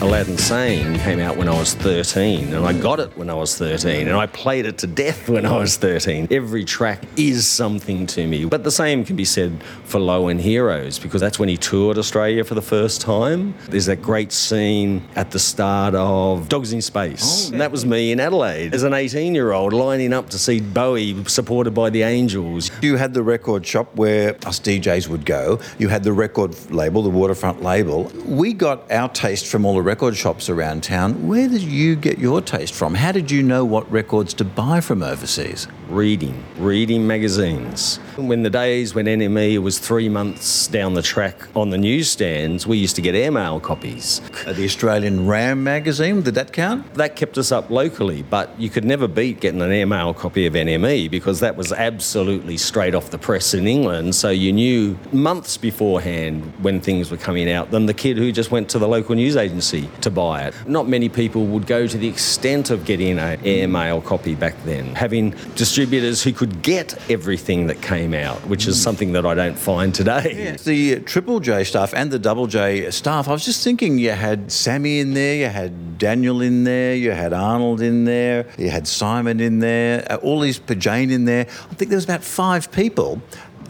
Aladdin 0.08 0.38
Sane 0.38 0.98
came 1.00 1.20
out 1.20 1.36
when 1.36 1.50
I 1.50 1.58
was 1.58 1.74
13, 1.74 2.54
and 2.54 2.64
I 2.64 2.72
got 2.72 2.98
it 2.98 3.14
when 3.18 3.28
I 3.28 3.34
was 3.34 3.58
13, 3.58 4.08
and 4.08 4.16
I 4.16 4.24
played 4.24 4.64
it 4.64 4.78
to 4.78 4.86
death 4.86 5.28
when 5.28 5.44
I 5.44 5.58
was 5.58 5.76
13. 5.76 6.28
Every 6.30 6.64
track 6.64 7.02
is 7.18 7.46
something 7.46 8.06
to 8.06 8.26
me. 8.26 8.46
But 8.46 8.64
the 8.64 8.70
same 8.70 9.04
can 9.04 9.16
be 9.16 9.26
said 9.26 9.62
for 9.84 10.00
Low 10.00 10.28
and 10.28 10.40
Heroes, 10.40 10.98
because 10.98 11.20
that's 11.20 11.38
when 11.38 11.50
he 11.50 11.58
toured 11.58 11.98
Australia 11.98 12.42
for 12.42 12.54
the 12.54 12.62
first 12.62 13.02
time. 13.02 13.54
There's 13.68 13.84
that 13.84 14.00
great 14.00 14.32
scene 14.32 15.06
at 15.14 15.30
the 15.30 15.38
start 15.38 15.94
of 15.94 16.48
Dogs 16.48 16.72
in 16.72 16.80
Space. 16.80 17.48
Oh, 17.48 17.52
and 17.52 17.60
that 17.60 17.70
was 17.70 17.84
me 17.84 18.10
in 18.10 18.18
Adelaide 18.18 18.72
as 18.72 18.84
an 18.84 18.94
18 18.94 19.34
year 19.34 19.52
old 19.52 19.74
lining 19.74 20.14
up 20.14 20.30
to 20.30 20.38
see 20.38 20.58
Bowie 20.58 21.22
supported 21.24 21.72
by 21.72 21.90
the 21.90 22.02
Angels. 22.02 22.70
You 22.80 22.96
had 22.96 23.12
the 23.12 23.22
record 23.22 23.66
shop 23.66 23.94
where 23.94 24.36
us 24.46 24.58
DJs 24.58 25.06
would 25.08 25.26
go. 25.26 25.60
You 25.78 25.88
had 25.88 26.02
the 26.02 26.14
record 26.14 26.70
label, 26.70 27.02
the 27.02 27.10
Waterfront 27.10 27.62
label. 27.62 28.04
We 28.24 28.54
got 28.54 28.90
our 28.90 29.10
taste 29.10 29.48
from 29.48 29.66
all 29.66 29.74
the 29.74 29.82
record 29.98 30.16
shops 30.16 30.48
around 30.48 30.84
town. 30.84 31.26
Where 31.26 31.48
did 31.48 31.60
you 31.60 31.96
get 31.96 32.18
your 32.18 32.40
taste 32.40 32.72
from? 32.72 32.94
How 32.94 33.10
did 33.10 33.32
you 33.32 33.42
know 33.42 33.64
what 33.64 33.90
records 33.90 34.32
to 34.34 34.44
buy 34.44 34.80
from 34.80 35.02
overseas? 35.02 35.66
reading, 35.88 36.44
reading 36.58 37.06
magazines. 37.06 37.96
When 38.16 38.42
the 38.42 38.50
days 38.50 38.94
when 38.94 39.06
NME 39.06 39.58
was 39.58 39.78
three 39.78 40.08
months 40.08 40.66
down 40.66 40.94
the 40.94 41.02
track 41.02 41.48
on 41.56 41.70
the 41.70 41.78
newsstands, 41.78 42.66
we 42.66 42.76
used 42.76 42.96
to 42.96 43.02
get 43.02 43.14
airmail 43.14 43.60
copies. 43.60 44.20
The 44.44 44.64
Australian 44.64 45.26
Ram 45.26 45.64
magazine, 45.64 46.22
did 46.22 46.34
that 46.34 46.52
count? 46.52 46.94
That 46.94 47.16
kept 47.16 47.38
us 47.38 47.52
up 47.52 47.70
locally, 47.70 48.22
but 48.22 48.58
you 48.60 48.68
could 48.68 48.84
never 48.84 49.08
beat 49.08 49.40
getting 49.40 49.62
an 49.62 49.72
airmail 49.72 50.14
copy 50.14 50.46
of 50.46 50.54
NME 50.54 51.10
because 51.10 51.40
that 51.40 51.56
was 51.56 51.72
absolutely 51.72 52.58
straight 52.58 52.94
off 52.94 53.10
the 53.10 53.18
press 53.18 53.54
in 53.54 53.66
England. 53.66 54.14
So 54.14 54.30
you 54.30 54.52
knew 54.52 54.98
months 55.12 55.56
beforehand 55.56 56.52
when 56.62 56.80
things 56.80 57.10
were 57.10 57.16
coming 57.16 57.50
out 57.50 57.70
than 57.70 57.86
the 57.86 57.94
kid 57.94 58.18
who 58.18 58.30
just 58.32 58.50
went 58.50 58.68
to 58.70 58.78
the 58.78 58.88
local 58.88 59.14
news 59.14 59.36
agency 59.36 59.87
to 60.00 60.10
buy 60.10 60.44
it. 60.44 60.54
Not 60.66 60.88
many 60.88 61.08
people 61.08 61.46
would 61.46 61.66
go 61.66 61.86
to 61.86 61.98
the 61.98 62.08
extent 62.08 62.70
of 62.70 62.84
getting 62.84 63.18
an 63.18 63.40
airmail 63.44 64.00
copy 64.00 64.34
back 64.34 64.54
then. 64.64 64.94
Having 64.94 65.30
distributors 65.54 66.22
who 66.22 66.32
could 66.32 66.62
get 66.62 66.96
everything 67.10 67.66
that 67.66 67.82
came 67.82 68.14
out, 68.14 68.38
which 68.46 68.66
is 68.66 68.80
something 68.80 69.12
that 69.12 69.26
I 69.26 69.34
don't 69.34 69.58
find 69.58 69.94
today. 69.94 70.34
Yeah. 70.36 70.56
The 70.56 71.00
Triple 71.00 71.40
J 71.40 71.64
staff 71.64 71.92
and 71.94 72.10
the 72.10 72.18
Double 72.18 72.46
J 72.46 72.90
staff, 72.90 73.28
I 73.28 73.32
was 73.32 73.44
just 73.44 73.64
thinking 73.64 73.98
you 73.98 74.10
had 74.10 74.50
Sammy 74.50 75.00
in 75.00 75.14
there, 75.14 75.34
you 75.36 75.48
had 75.48 75.98
Daniel 75.98 76.40
in 76.40 76.64
there, 76.64 76.94
you 76.94 77.10
had 77.10 77.32
Arnold 77.32 77.80
in 77.80 78.04
there, 78.04 78.46
you 78.56 78.70
had 78.70 78.86
Simon 78.86 79.40
in 79.40 79.58
there, 79.58 80.06
uh, 80.10 80.16
all 80.16 80.40
these, 80.40 80.58
Jane 80.78 81.10
in 81.10 81.24
there. 81.24 81.46
I 81.70 81.74
think 81.74 81.90
there 81.90 81.96
was 81.96 82.04
about 82.04 82.22
five 82.22 82.70
people. 82.70 83.20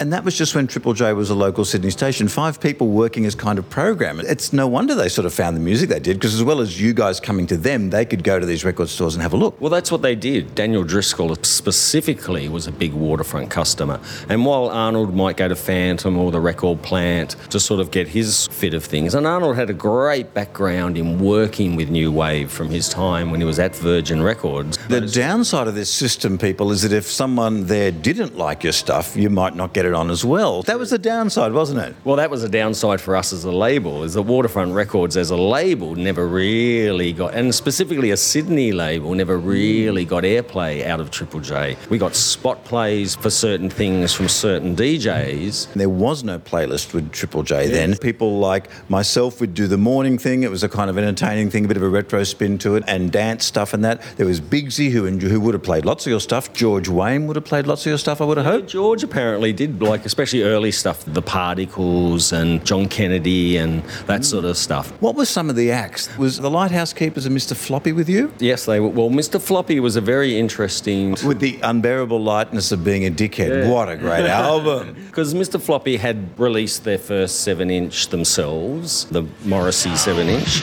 And 0.00 0.12
that 0.12 0.25
was 0.25 0.37
just 0.37 0.55
when 0.55 0.69
Triple 0.69 0.95
J 0.95 1.12
was 1.12 1.31
a 1.31 1.35
local 1.35 1.64
Sydney 1.64 1.90
station. 1.90 2.28
Five 2.28 2.61
people 2.61 2.88
working 2.88 3.26
as 3.26 3.35
kind 3.35 3.59
of 3.59 3.69
program. 3.69 4.21
It's 4.21 4.52
no 4.52 4.69
wonder 4.69 4.95
they 4.95 5.09
sort 5.09 5.26
of 5.26 5.35
found 5.35 5.57
the 5.57 5.61
music 5.61 5.88
they 5.88 5.99
did, 5.99 6.19
because 6.19 6.35
as 6.35 6.45
well 6.45 6.61
as 6.61 6.81
you 6.81 6.95
guys 6.95 7.19
coming 7.19 7.47
to 7.49 7.57
them, 7.57 7.90
they 7.90 8.05
could 8.05 8.23
go 8.23 8.38
to 8.38 8.47
these 8.47 8.64
record 8.64 8.88
stores 8.88 9.14
and 9.14 9.23
have 9.23 9.33
a 9.33 9.37
look. 9.37 9.61
Well, 9.61 9.71
that's 9.71 9.90
what 9.90 10.02
they 10.02 10.14
did. 10.14 10.55
Daniel 10.55 10.85
Driscoll 10.85 11.35
specifically 11.43 12.49
was 12.49 12.69
a 12.69 12.73
big 12.73 12.93
waterfront 12.93 13.50
customer. 13.50 13.99
And 14.28 14.45
while 14.45 14.69
Arnold 14.69 15.14
might 15.14 15.37
go 15.37 15.49
to 15.49 15.57
Phantom 15.57 16.17
or 16.17 16.31
the 16.31 16.40
record 16.40 16.81
plant 16.83 17.37
to 17.50 17.59
sort 17.59 17.81
of 17.81 17.90
get 17.90 18.07
his 18.07 18.47
fit 18.49 18.75
of 18.75 18.85
things, 18.85 19.17
and 19.17 19.26
Arnold 19.26 19.57
had 19.57 19.69
a 19.69 19.75
great 19.75 20.33
background 20.33 20.97
in 20.97 21.19
working 21.19 21.75
with 21.75 21.90
New 21.90 22.12
Wave 22.12 22.52
from 22.52 22.69
his 22.71 22.88
time 22.88 23.33
when 23.33 23.40
he 23.40 23.47
was 23.47 23.59
at 23.59 23.75
Virgin 23.75 24.23
Records. 24.23 24.78
The 24.87 25.00
downside 25.00 25.67
of 25.67 25.75
this 25.75 25.90
system, 25.90 26.38
people, 26.38 26.71
is 26.71 26.83
that 26.83 26.93
if 26.93 27.07
someone 27.07 27.67
there 27.67 27.90
didn't 27.90 28.37
like 28.37 28.62
your 28.62 28.73
stuff, 28.73 29.17
you 29.17 29.28
might 29.28 29.57
not 29.57 29.73
get 29.75 29.88
it 29.88 29.95
on 29.95 30.11
as 30.11 30.25
well. 30.25 30.62
That 30.62 30.78
was 30.78 30.90
the 30.90 30.99
downside, 30.99 31.52
wasn't 31.52 31.80
it? 31.80 31.97
Well, 32.04 32.16
that 32.16 32.30
was 32.30 32.45
a 32.45 32.49
downside 32.49 33.00
for 33.00 33.16
us 33.16 33.33
as 33.33 33.45
a 33.45 33.52
label, 33.52 34.04
is 34.04 34.14
that 34.14 34.23
Waterfront 34.23 34.75
Records 34.75 35.16
as 35.16 35.30
a 35.30 35.37
label 35.37 35.97
never 35.97 36.26
really 36.26 37.12
got, 37.12 37.35
and 37.35 37.54
specifically 37.54 38.11
a 38.11 38.16
Sydney 38.16 38.73
label, 38.73 39.14
never 39.14 39.38
really 39.38 40.04
got 40.04 40.23
airplay 40.25 40.87
out 40.87 41.00
of 41.00 41.11
Triple 41.11 41.40
J. 41.40 41.76
We 41.90 41.99
got 41.99 42.14
spot 42.14 42.64
plays 42.64 43.14
for 43.14 43.30
certain 43.30 43.71
things 43.71 44.12
from 44.12 44.28
certain 44.28 44.76
DJs. 44.76 45.73
There 45.75 45.88
was 45.88 46.25
no 46.25 46.38
playlist 46.38 46.95
with 46.95 47.11
Triple 47.12 47.42
J 47.42 47.68
then. 47.68 47.97
People 47.97 48.38
like 48.38 48.68
myself 48.88 49.40
would 49.40 49.54
do 49.54 49.66
the 49.66 49.78
morning 49.78 50.18
thing. 50.18 50.42
It 50.42 50.50
was 50.50 50.62
a 50.62 50.68
kind 50.68 50.90
of 50.90 50.99
entertaining 50.99 51.50
thing, 51.50 51.64
a 51.64 51.68
bit 51.68 51.76
of 51.76 51.83
a 51.83 51.88
retro 51.88 52.25
spin 52.25 52.59
to 52.59 52.76
it, 52.76 52.85
and 52.87 53.11
dance 53.11 53.45
stuff 53.45 53.75
and 53.75 53.85
that. 53.85 54.02
There 54.16 54.26
was 54.26 54.40
Bigsy, 54.40 54.90
who, 54.90 55.07
who 55.07 55.40
would 55.40 55.54
have 55.54 55.62
played 55.62 55.85
lots 55.85 56.07
of 56.07 56.11
your 56.11 56.21
stuff. 56.21 56.52
George 56.52 56.88
Wayne 56.88 57.26
would 57.26 57.37
have 57.37 57.45
played 57.45 57.66
lots 57.66 57.83
of 57.83 57.90
your 57.90 57.99
stuff, 57.99 58.21
I 58.21 58.25
would 58.25 58.37
have 58.37 58.47
hoped. 58.47 58.68
George 58.68 59.02
apparently 59.02 59.52
did, 59.52 59.77
like 59.82 60.04
especially 60.04 60.42
early 60.42 60.70
stuff, 60.70 61.04
the 61.06 61.23
Particles 61.23 62.32
and 62.32 62.64
John 62.64 62.88
Kennedy 62.88 63.56
and 63.56 63.82
that 64.06 64.25
sort 64.25 64.44
of 64.44 64.56
stuff. 64.56 64.90
What 65.00 65.14
were 65.14 65.25
some 65.25 65.50
of 65.50 65.56
the 65.56 65.70
acts? 65.70 66.16
Was 66.18 66.38
the 66.38 66.50
Lighthouse 66.50 66.92
Keepers 66.92 67.26
and 67.26 67.37
Mr. 67.37 67.54
Floppy 67.56 67.92
with 67.92 68.08
you? 68.08 68.32
Yes, 68.38 68.64
they 68.66 68.80
were. 68.80 68.88
Well, 68.88 69.11
Mr. 69.11 69.40
Floppy 69.40 69.80
was 69.80 69.97
a 69.97 70.00
very 70.00 70.38
interesting. 70.38 71.16
With 71.25 71.40
the 71.40 71.58
unbearable 71.62 72.23
lightness 72.23 72.73
of 72.73 72.85
being 72.85 73.06
a 73.06 73.11
dickhead. 73.11 73.70
What 73.70 73.88
a 73.88 73.97
great 73.97 74.26
album. 74.26 74.94
Because 75.06 75.35
Mr. 75.35 75.61
Floppy 75.61 75.97
had 75.97 76.38
released 76.38 76.85
their 76.85 76.99
first 76.99 77.40
7 77.40 77.70
inch 77.70 78.08
themselves, 78.08 79.04
the 79.06 79.23
Morrissey 79.44 79.94
7 79.97 80.28
inch. 80.28 80.62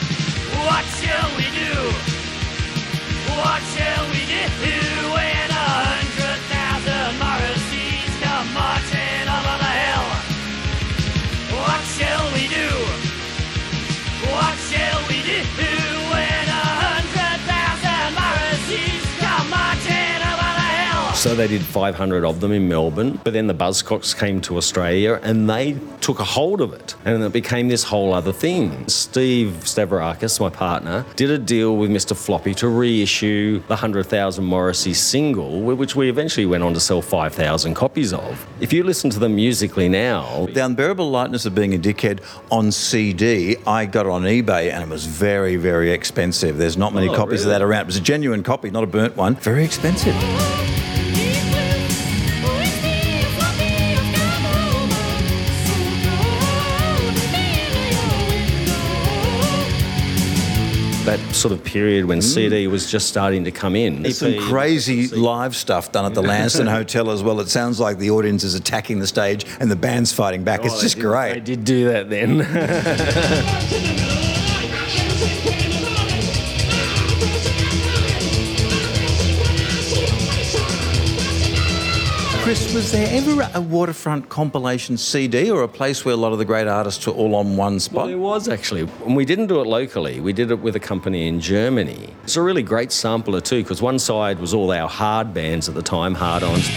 So 21.26 21.34
they 21.34 21.48
did 21.48 21.62
500 21.62 22.24
of 22.24 22.38
them 22.38 22.52
in 22.52 22.68
Melbourne, 22.68 23.20
but 23.24 23.32
then 23.32 23.48
the 23.48 23.52
Buzzcocks 23.54 24.16
came 24.16 24.40
to 24.42 24.56
Australia 24.58 25.18
and 25.24 25.50
they 25.50 25.76
took 26.00 26.20
a 26.20 26.24
hold 26.24 26.60
of 26.60 26.72
it, 26.72 26.94
and 27.04 27.20
it 27.20 27.32
became 27.32 27.66
this 27.66 27.82
whole 27.82 28.14
other 28.14 28.32
thing. 28.32 28.86
Steve 28.86 29.48
Stavrakis, 29.62 30.38
my 30.38 30.50
partner, 30.50 31.04
did 31.16 31.30
a 31.30 31.36
deal 31.38 31.78
with 31.78 31.90
Mr. 31.90 32.16
Floppy 32.16 32.54
to 32.54 32.68
reissue 32.68 33.58
the 33.62 33.74
100,000 33.74 34.44
Morrissey 34.44 34.94
single, 34.94 35.62
which 35.62 35.96
we 35.96 36.08
eventually 36.08 36.46
went 36.46 36.62
on 36.62 36.72
to 36.74 36.78
sell 36.78 37.02
5,000 37.02 37.74
copies 37.74 38.12
of. 38.12 38.46
If 38.60 38.72
you 38.72 38.84
listen 38.84 39.10
to 39.10 39.18
them 39.18 39.34
musically 39.34 39.88
now, 39.88 40.46
The 40.52 40.64
unbearable 40.64 41.10
lightness 41.10 41.44
of 41.44 41.56
being 41.56 41.74
a 41.74 41.78
dickhead 41.78 42.20
on 42.52 42.70
CD, 42.70 43.56
I 43.66 43.86
got 43.86 44.06
it 44.06 44.12
on 44.12 44.22
eBay 44.22 44.72
and 44.72 44.80
it 44.80 44.88
was 44.88 45.06
very, 45.06 45.56
very 45.56 45.90
expensive. 45.90 46.56
There's 46.56 46.76
not 46.76 46.94
many 46.94 47.08
Oh, 47.08 47.16
copies 47.16 47.42
of 47.42 47.48
that 47.50 47.62
around. 47.62 47.80
It 47.80 47.86
was 47.86 47.96
a 47.96 48.00
genuine 48.00 48.44
copy, 48.44 48.70
not 48.70 48.84
a 48.84 48.86
burnt 48.86 49.16
one. 49.16 49.34
Very 49.34 49.64
expensive. 49.64 50.14
That 61.06 61.18
sort 61.34 61.52
of 61.52 61.64
period 61.64 62.04
when 62.04 62.18
mm. 62.18 62.22
CD 62.22 62.66
was 62.66 62.90
just 62.90 63.08
starting 63.08 63.44
to 63.44 63.50
come 63.50 63.74
in. 63.74 64.02
There's 64.02 64.18
some 64.18 64.38
crazy 64.38 65.06
live 65.08 65.56
stuff 65.56 65.92
done 65.92 66.04
at 66.04 66.14
the 66.14 66.22
Lansdowne 66.22 66.66
Hotel 66.68 67.10
as 67.10 67.22
well. 67.22 67.40
It 67.40 67.48
sounds 67.48 67.80
like 67.80 67.98
the 67.98 68.10
audience 68.10 68.44
is 68.44 68.54
attacking 68.54 68.98
the 68.98 69.06
stage 69.06 69.46
and 69.60 69.70
the 69.70 69.76
band's 69.76 70.12
fighting 70.12 70.44
back. 70.44 70.60
Oh, 70.62 70.66
it's 70.66 70.80
just 70.80 70.98
great. 70.98 71.32
I 71.32 71.38
did 71.38 71.64
do 71.64 71.88
that 71.88 72.10
then. 72.10 72.38
was 82.76 82.92
there 82.92 83.08
ever 83.10 83.48
a 83.54 83.60
waterfront 83.60 84.28
compilation 84.28 84.98
CD 84.98 85.50
or 85.50 85.62
a 85.62 85.68
place 85.68 86.04
where 86.04 86.12
a 86.12 86.16
lot 86.16 86.34
of 86.34 86.38
the 86.38 86.44
great 86.44 86.66
artists 86.66 87.06
were 87.06 87.14
all 87.14 87.34
on 87.34 87.56
one 87.56 87.80
spot? 87.80 87.94
Well, 87.94 88.04
spot? 88.04 88.08
there 88.08 88.18
was 88.18 88.48
actually. 88.50 88.82
And 89.06 89.16
we 89.16 89.24
didn't 89.24 89.46
do 89.46 89.62
it 89.62 89.66
locally. 89.66 90.20
We 90.20 90.34
did 90.34 90.50
it 90.50 90.60
with 90.60 90.76
a 90.76 90.80
company 90.80 91.26
in 91.26 91.40
Germany. 91.40 92.12
It's 92.24 92.36
a 92.36 92.42
really 92.42 92.62
great 92.62 92.92
sampler 92.92 93.40
too, 93.40 93.62
because 93.62 93.80
one 93.80 93.98
side 93.98 94.38
was 94.40 94.52
all 94.52 94.70
our 94.72 94.90
hard 94.90 95.32
bands 95.32 95.70
at 95.70 95.74
the 95.74 95.80
time, 95.80 96.14
hard 96.14 96.42
ons. 96.42 96.68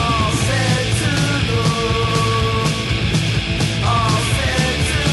All 0.00 0.32
set 0.32 0.86
to 1.02 1.12
go. 1.50 1.60
All 3.84 4.20
set 4.32 4.78
to 4.88 5.04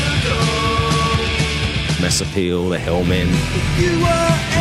go. 1.97 2.01
Mass 2.01 2.21
Appeal, 2.21 2.69
the 2.69 2.77
Hellmen. 2.77 4.60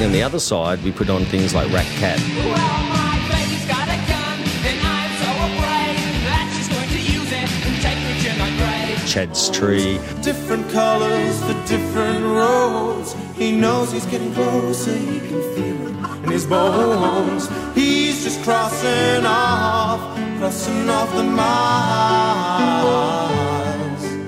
And 0.00 0.14
the 0.14 0.22
other 0.22 0.38
side, 0.38 0.82
we 0.84 0.92
put 0.92 1.10
on 1.10 1.24
things 1.26 1.54
like 1.54 1.70
Rat 1.72 1.86
Cat. 1.98 2.18
Well, 2.20 2.54
my 2.54 3.18
baby's 3.28 3.66
got 3.66 3.88
a 3.88 3.98
gun, 4.06 4.38
and 4.70 4.78
I'm 4.96 5.12
so 5.22 5.30
afraid 5.48 5.96
that 6.28 6.46
she's 6.56 6.68
going 6.68 6.88
to 6.88 7.02
use 7.02 7.30
it 7.32 7.48
and 7.66 7.74
take 7.82 7.98
me 8.06 8.14
to 8.24 8.30
my 8.38 8.50
grave. 8.58 9.08
Chad's 9.08 9.50
Tree. 9.50 9.98
different 10.22 10.70
colors 10.70 11.42
for 11.42 11.54
different 11.66 12.24
roads. 12.24 13.14
He 13.34 13.52
knows 13.52 13.92
he's 13.92 14.06
getting 14.06 14.32
closer, 14.34 14.96
he 14.96 15.18
can 15.18 15.42
feel 15.54 15.88
it 15.88 16.24
in 16.24 16.30
his 16.30 16.46
bones. 16.46 17.48
He's 17.74 18.24
just 18.24 18.42
crossing 18.42 19.24
counting 20.78 20.88
off 20.88 21.14
the 21.14 21.22
miles. 21.22 21.62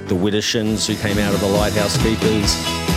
The 0.08 0.14
Widdershins 0.14 0.86
who 0.86 0.94
came 0.96 1.18
out 1.18 1.34
of 1.34 1.40
the 1.40 1.46
Lighthouse 1.46 1.96
Keepers. 2.02 2.89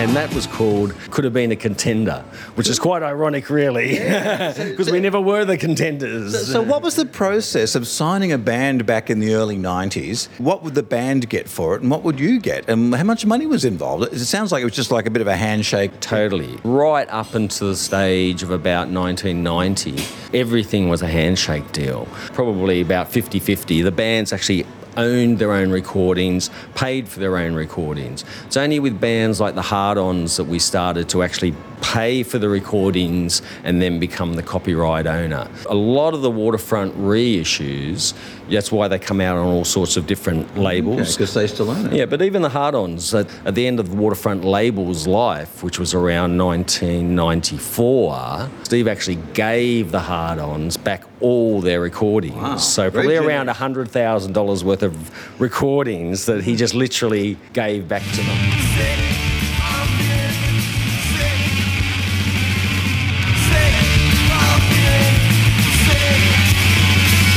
And 0.00 0.16
that 0.16 0.32
was 0.32 0.46
called 0.46 0.94
Could 1.10 1.24
Have 1.24 1.34
Been 1.34 1.52
a 1.52 1.56
Contender, 1.56 2.24
which 2.54 2.70
is 2.70 2.78
quite 2.78 3.02
ironic, 3.02 3.50
really, 3.50 3.98
because 3.98 4.90
we 4.90 4.98
never 4.98 5.20
were 5.20 5.44
the 5.44 5.58
contenders. 5.58 6.50
So, 6.50 6.62
what 6.62 6.80
was 6.80 6.96
the 6.96 7.04
process 7.04 7.74
of 7.74 7.86
signing 7.86 8.32
a 8.32 8.38
band 8.38 8.86
back 8.86 9.10
in 9.10 9.20
the 9.20 9.34
early 9.34 9.58
90s? 9.58 10.28
What 10.38 10.62
would 10.62 10.74
the 10.74 10.82
band 10.82 11.28
get 11.28 11.50
for 11.50 11.74
it, 11.74 11.82
and 11.82 11.90
what 11.90 12.02
would 12.02 12.18
you 12.18 12.40
get? 12.40 12.66
And 12.66 12.94
how 12.94 13.04
much 13.04 13.26
money 13.26 13.44
was 13.44 13.66
involved? 13.66 14.10
It 14.10 14.20
sounds 14.20 14.52
like 14.52 14.62
it 14.62 14.64
was 14.64 14.74
just 14.74 14.90
like 14.90 15.04
a 15.04 15.10
bit 15.10 15.20
of 15.20 15.28
a 15.28 15.36
handshake. 15.36 16.00
Totally. 16.00 16.58
Right 16.64 17.06
up 17.10 17.34
until 17.34 17.68
the 17.68 17.76
stage 17.76 18.42
of 18.42 18.50
about 18.50 18.88
1990, 18.88 20.02
everything 20.32 20.88
was 20.88 21.02
a 21.02 21.08
handshake 21.08 21.72
deal. 21.72 22.08
Probably 22.32 22.80
about 22.80 23.12
50 23.12 23.38
50. 23.38 23.82
The 23.82 23.92
bands 23.92 24.32
actually 24.32 24.64
owned 24.96 25.38
their 25.38 25.52
own 25.52 25.70
recordings, 25.70 26.50
paid 26.74 27.08
for 27.08 27.20
their 27.20 27.36
own 27.36 27.54
recordings. 27.54 28.24
It's 28.46 28.56
only 28.56 28.80
with 28.80 29.00
bands 29.00 29.40
like 29.40 29.54
the 29.54 29.62
Hard 29.62 29.98
Ons 29.98 30.36
that 30.36 30.44
we 30.44 30.58
started 30.58 31.08
to 31.10 31.22
actually 31.22 31.54
pay 31.80 32.22
for 32.22 32.38
the 32.38 32.48
recordings 32.48 33.42
and 33.64 33.80
then 33.80 33.98
become 33.98 34.34
the 34.34 34.42
copyright 34.42 35.06
owner. 35.06 35.48
A 35.68 35.74
lot 35.74 36.14
of 36.14 36.22
the 36.22 36.30
waterfront 36.30 36.94
reissues, 36.96 38.14
that's 38.48 38.70
why 38.70 38.88
they 38.88 38.98
come 38.98 39.20
out 39.20 39.36
on 39.36 39.46
all 39.46 39.64
sorts 39.64 39.96
of 39.96 40.06
different 40.06 40.46
mm-hmm. 40.48 40.60
labels. 40.60 41.16
Because 41.16 41.34
they 41.34 41.46
still 41.46 41.70
own 41.70 41.86
it. 41.86 41.92
Yeah, 41.92 42.06
but 42.06 42.22
even 42.22 42.42
the 42.42 42.48
hard-ons 42.48 43.14
at, 43.14 43.28
at 43.44 43.54
the 43.54 43.66
end 43.66 43.80
of 43.80 43.90
the 43.90 43.96
waterfront 43.96 44.44
label's 44.44 45.06
life, 45.06 45.62
which 45.62 45.78
was 45.78 45.94
around 45.94 46.36
1994, 46.36 48.50
Steve 48.64 48.88
actually 48.88 49.18
gave 49.32 49.90
the 49.90 50.00
hard-ons 50.00 50.76
back 50.76 51.04
all 51.20 51.60
their 51.60 51.80
recordings. 51.80 52.34
Wow, 52.34 52.56
So 52.56 52.90
probably 52.90 53.16
around 53.16 53.48
hundred 53.48 53.90
thousand 53.90 54.32
dollars 54.32 54.64
worth 54.64 54.82
of 54.82 55.40
recordings 55.40 56.26
that 56.26 56.44
he 56.44 56.56
just 56.56 56.74
literally 56.74 57.36
gave 57.52 57.88
back 57.88 58.02
to 58.02 58.22
them. 58.22 59.50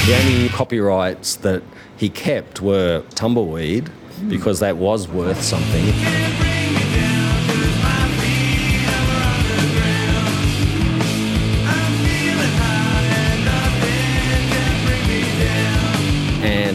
The 0.06 0.20
only 0.20 0.50
copyrights 0.50 1.38
that 1.38 1.64
he 1.96 2.10
kept 2.10 2.62
were 2.62 3.04
Tumbleweed, 3.16 3.90
because 4.28 4.60
that 4.60 4.76
was 4.76 5.08
worth 5.08 5.42
something. 5.42 6.23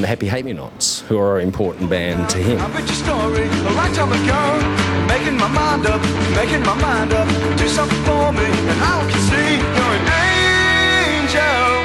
Happy 0.08 0.26
Hate 0.26 0.46
Me 0.46 0.54
Nots, 0.54 1.02
who 1.02 1.18
are 1.18 1.38
an 1.38 1.44
important 1.44 1.90
band 1.90 2.30
to 2.30 2.38
him. 2.38 2.58
I 2.58 2.68
bet 2.68 2.80
your 2.80 2.96
story 2.96 3.42
a 3.42 3.72
right 3.76 3.94
time 3.94 4.10
ago. 4.10 5.06
Making 5.06 5.36
my 5.36 5.48
mind 5.48 5.84
up, 5.84 6.00
making 6.34 6.62
my 6.62 6.72
mind 6.80 7.12
up. 7.12 7.28
Do 7.58 7.68
something 7.68 8.02
for 8.04 8.32
me, 8.32 8.46
and 8.46 8.80
I 8.80 9.06
can 9.10 9.20
see 9.28 9.58
you're 9.76 9.96
an 9.98 10.08
angel. 11.28 11.77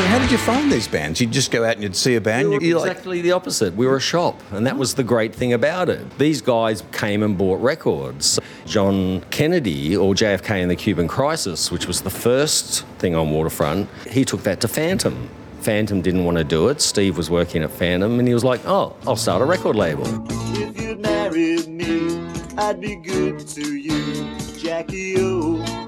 So, 0.00 0.06
how 0.06 0.18
did 0.18 0.30
you 0.30 0.38
find 0.38 0.72
these 0.72 0.88
bands? 0.88 1.20
You'd 1.20 1.30
just 1.30 1.50
go 1.50 1.62
out 1.62 1.74
and 1.74 1.82
you'd 1.82 1.94
see 1.94 2.16
a 2.16 2.22
band. 2.22 2.48
We 2.48 2.56
were 2.56 2.62
you're 2.62 2.80
like, 2.80 2.92
exactly 2.92 3.20
the 3.20 3.32
opposite. 3.32 3.74
We 3.74 3.86
were 3.86 3.96
a 3.96 4.00
shop, 4.00 4.40
and 4.50 4.66
that 4.66 4.78
was 4.78 4.94
the 4.94 5.02
great 5.04 5.34
thing 5.34 5.52
about 5.52 5.90
it. 5.90 6.16
These 6.16 6.40
guys 6.40 6.82
came 6.90 7.22
and 7.22 7.36
bought 7.36 7.60
records. 7.60 8.40
John 8.64 9.20
Kennedy, 9.28 9.94
or 9.94 10.14
JFK 10.14 10.62
in 10.62 10.68
the 10.68 10.74
Cuban 10.74 11.06
Crisis, 11.06 11.70
which 11.70 11.86
was 11.86 12.00
the 12.00 12.08
first 12.08 12.86
thing 12.96 13.14
on 13.14 13.30
Waterfront, 13.30 13.90
he 14.08 14.24
took 14.24 14.42
that 14.44 14.58
to 14.62 14.68
Phantom. 14.68 15.28
Phantom 15.60 16.00
didn't 16.00 16.24
want 16.24 16.38
to 16.38 16.44
do 16.44 16.68
it. 16.68 16.80
Steve 16.80 17.18
was 17.18 17.28
working 17.28 17.62
at 17.62 17.70
Phantom, 17.70 18.18
and 18.18 18.26
he 18.26 18.32
was 18.32 18.42
like, 18.42 18.62
"Oh, 18.64 18.96
I'll 19.06 19.16
start 19.16 19.42
a 19.42 19.44
record 19.44 19.76
label." 19.76 20.06
If 20.54 20.80
you'd 20.80 21.00
married 21.00 21.68
me, 21.68 22.26
I'd 22.56 22.80
be 22.80 22.96
good 22.96 23.46
to 23.48 23.76
you, 23.76 24.38
Jackie 24.56 25.16
O. 25.18 25.79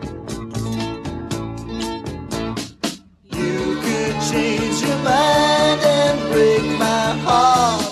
You 3.42 3.76
could 3.84 4.16
change 4.30 4.80
your 4.86 4.98
mind 4.98 5.80
and 5.98 6.18
break 6.32 6.64
my 6.78 7.04
heart. 7.26 7.82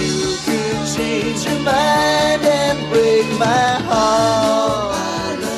You 0.00 0.36
could 0.46 0.80
change 0.96 1.44
your 1.46 1.60
mind 1.60 2.42
and 2.44 2.78
break 2.90 3.26
my 3.38 3.68
heart. 3.88 4.45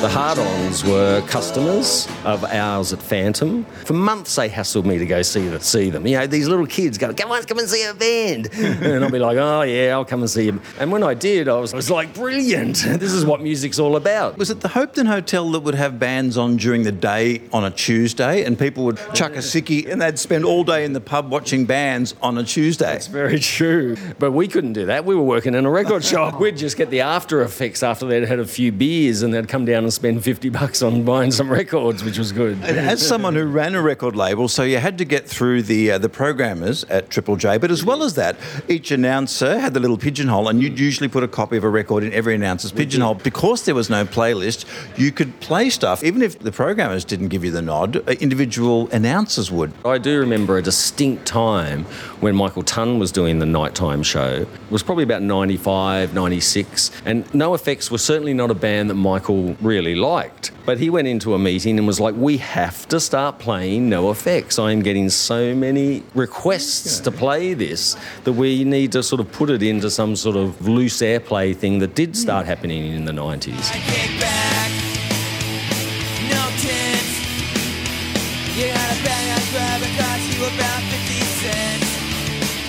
The 0.01 0.07
hard-ons 0.07 0.85
were 0.85 1.21
customers 1.27 2.07
of 2.23 2.45
ours 2.45 2.93
at 2.93 3.01
Phantom. 3.01 3.65
For 3.83 3.91
months, 3.91 4.33
they 4.33 4.47
hassled 4.47 4.85
me 4.85 4.97
to 4.97 5.05
go 5.05 5.21
see, 5.21 5.49
the, 5.49 5.59
see 5.59 5.89
them. 5.89 6.07
You 6.07 6.19
know, 6.19 6.25
these 6.25 6.47
little 6.47 6.65
kids 6.65 6.97
go, 6.97 7.13
"Come 7.13 7.29
on, 7.33 7.43
come 7.43 7.59
and 7.59 7.67
see 7.67 7.83
a 7.83 7.93
band," 7.93 8.47
and 8.53 9.03
I'll 9.03 9.11
be 9.11 9.19
like, 9.19 9.35
"Oh 9.35 9.63
yeah, 9.63 9.91
I'll 9.91 10.05
come 10.05 10.21
and 10.21 10.29
see 10.29 10.45
them." 10.49 10.61
And 10.79 10.89
when 10.89 11.03
I 11.03 11.15
did, 11.15 11.49
I 11.49 11.59
was, 11.59 11.73
I 11.73 11.75
was 11.75 11.91
like, 11.91 12.13
"Brilliant! 12.13 12.85
This 12.99 13.11
is 13.11 13.25
what 13.25 13.41
music's 13.41 13.77
all 13.77 13.97
about." 13.97 14.37
was 14.37 14.49
it 14.49 14.61
the 14.61 14.69
Hopetoun 14.69 15.07
Hotel 15.07 15.51
that 15.51 15.63
would 15.63 15.75
have 15.75 15.99
bands 15.99 16.37
on 16.37 16.55
during 16.55 16.83
the 16.83 16.93
day 16.93 17.41
on 17.51 17.65
a 17.65 17.71
Tuesday, 17.71 18.45
and 18.45 18.57
people 18.57 18.85
would 18.85 18.99
chuck 19.13 19.33
a 19.33 19.39
sickie 19.39 19.85
and 19.91 20.01
they'd 20.01 20.17
spend 20.17 20.45
all 20.45 20.63
day 20.63 20.85
in 20.85 20.93
the 20.93 21.01
pub 21.01 21.29
watching 21.29 21.65
bands 21.65 22.15
on 22.21 22.37
a 22.37 22.43
Tuesday? 22.45 22.85
That's 22.85 23.07
very 23.07 23.37
true. 23.39 23.97
But 24.17 24.31
we 24.31 24.47
couldn't 24.47 24.73
do 24.73 24.85
that. 24.85 25.03
We 25.03 25.13
were 25.13 25.23
working 25.23 25.55
in 25.55 25.65
a 25.65 25.69
record 25.69 26.05
shop. 26.05 26.39
We'd 26.39 26.55
just 26.55 26.77
get 26.77 26.89
the 26.89 27.01
after 27.01 27.41
effects 27.41 27.83
after 27.83 28.05
they'd 28.05 28.25
had 28.25 28.39
a 28.39 28.47
few 28.47 28.71
beers 28.71 29.23
and 29.23 29.33
they'd 29.33 29.49
come 29.49 29.65
down 29.65 29.83
and 29.83 29.89
spend 29.99 30.23
50 30.23 30.47
bucks 30.47 30.81
on 30.81 31.03
buying 31.03 31.29
some 31.29 31.51
records, 31.51 32.05
which 32.05 32.17
was 32.17 32.31
good. 32.31 32.53
And 32.63 32.79
as 32.79 33.05
someone 33.05 33.35
who 33.35 33.45
ran 33.45 33.75
a 33.75 33.81
record 33.81 34.15
label, 34.15 34.47
so 34.47 34.63
you 34.63 34.77
had 34.77 34.97
to 34.99 35.03
get 35.03 35.27
through 35.27 35.63
the 35.63 35.91
uh, 35.91 35.97
the 35.97 36.07
programmers 36.07 36.85
at 36.85 37.09
Triple 37.09 37.35
J, 37.35 37.57
but 37.57 37.69
as 37.69 37.83
well 37.83 38.01
as 38.03 38.13
that, 38.13 38.37
each 38.69 38.91
announcer 38.91 39.59
had 39.59 39.73
the 39.73 39.81
little 39.81 39.97
pigeonhole, 39.97 40.47
and 40.47 40.61
you'd 40.61 40.79
usually 40.79 41.09
put 41.09 41.21
a 41.21 41.27
copy 41.27 41.57
of 41.57 41.65
a 41.65 41.69
record 41.69 42.05
in 42.05 42.13
every 42.13 42.33
announcer's 42.33 42.71
pigeonhole. 42.71 43.15
Because 43.15 43.65
there 43.65 43.75
was 43.75 43.89
no 43.89 44.05
playlist, 44.05 44.63
you 44.97 45.11
could 45.11 45.37
play 45.41 45.69
stuff, 45.69 46.01
even 46.01 46.21
if 46.21 46.39
the 46.39 46.51
programmers 46.53 47.03
didn't 47.03 47.27
give 47.27 47.43
you 47.43 47.51
the 47.51 47.61
nod. 47.61 47.97
uh, 47.97 48.13
Individual 48.21 48.87
announcers 48.93 49.51
would. 49.51 49.73
I 49.83 49.97
do 49.97 50.17
remember 50.19 50.57
a 50.57 50.61
distinct 50.61 51.25
time 51.25 51.83
when 52.21 52.35
Michael 52.37 52.63
Tunn 52.63 52.99
was 52.99 53.11
doing 53.11 53.39
the 53.39 53.45
nighttime 53.45 54.01
show. 54.03 54.43
It 54.43 54.71
was 54.71 54.81
probably 54.81 55.03
about 55.03 55.23
95, 55.23 56.13
96. 56.13 56.91
And 57.03 57.33
No 57.33 57.53
Effects 57.53 57.91
was 57.91 58.01
certainly 58.01 58.33
not 58.33 58.49
a 58.49 58.53
band 58.55 58.89
that 58.89 58.95
Michael 58.95 59.55
really 59.61 59.78
liked. 59.81 60.51
But 60.65 60.79
he 60.79 60.89
went 60.89 61.07
into 61.07 61.33
a 61.33 61.39
meeting 61.39 61.77
and 61.77 61.87
was 61.87 61.99
like, 61.99 62.15
We 62.15 62.37
have 62.37 62.87
to 62.89 62.99
start 62.99 63.39
playing 63.39 63.89
No 63.89 64.11
Effects. 64.11 64.59
I'm 64.59 64.81
getting 64.81 65.09
so 65.09 65.55
many 65.55 66.03
requests 66.15 66.99
to 67.01 67.11
play 67.11 67.53
this 67.53 67.95
that 68.23 68.33
we 68.33 68.63
need 68.63 68.91
to 68.93 69.03
sort 69.03 69.19
of 69.19 69.31
put 69.31 69.49
it 69.49 69.63
into 69.63 69.89
some 69.89 70.15
sort 70.15 70.35
of 70.35 70.67
loose 70.67 71.01
airplay 71.01 71.55
thing 71.55 71.79
that 71.79 71.95
did 71.95 72.15
start 72.15 72.45
happening 72.45 72.93
in 72.93 73.05
the 73.05 73.11
90s. 73.11 74.38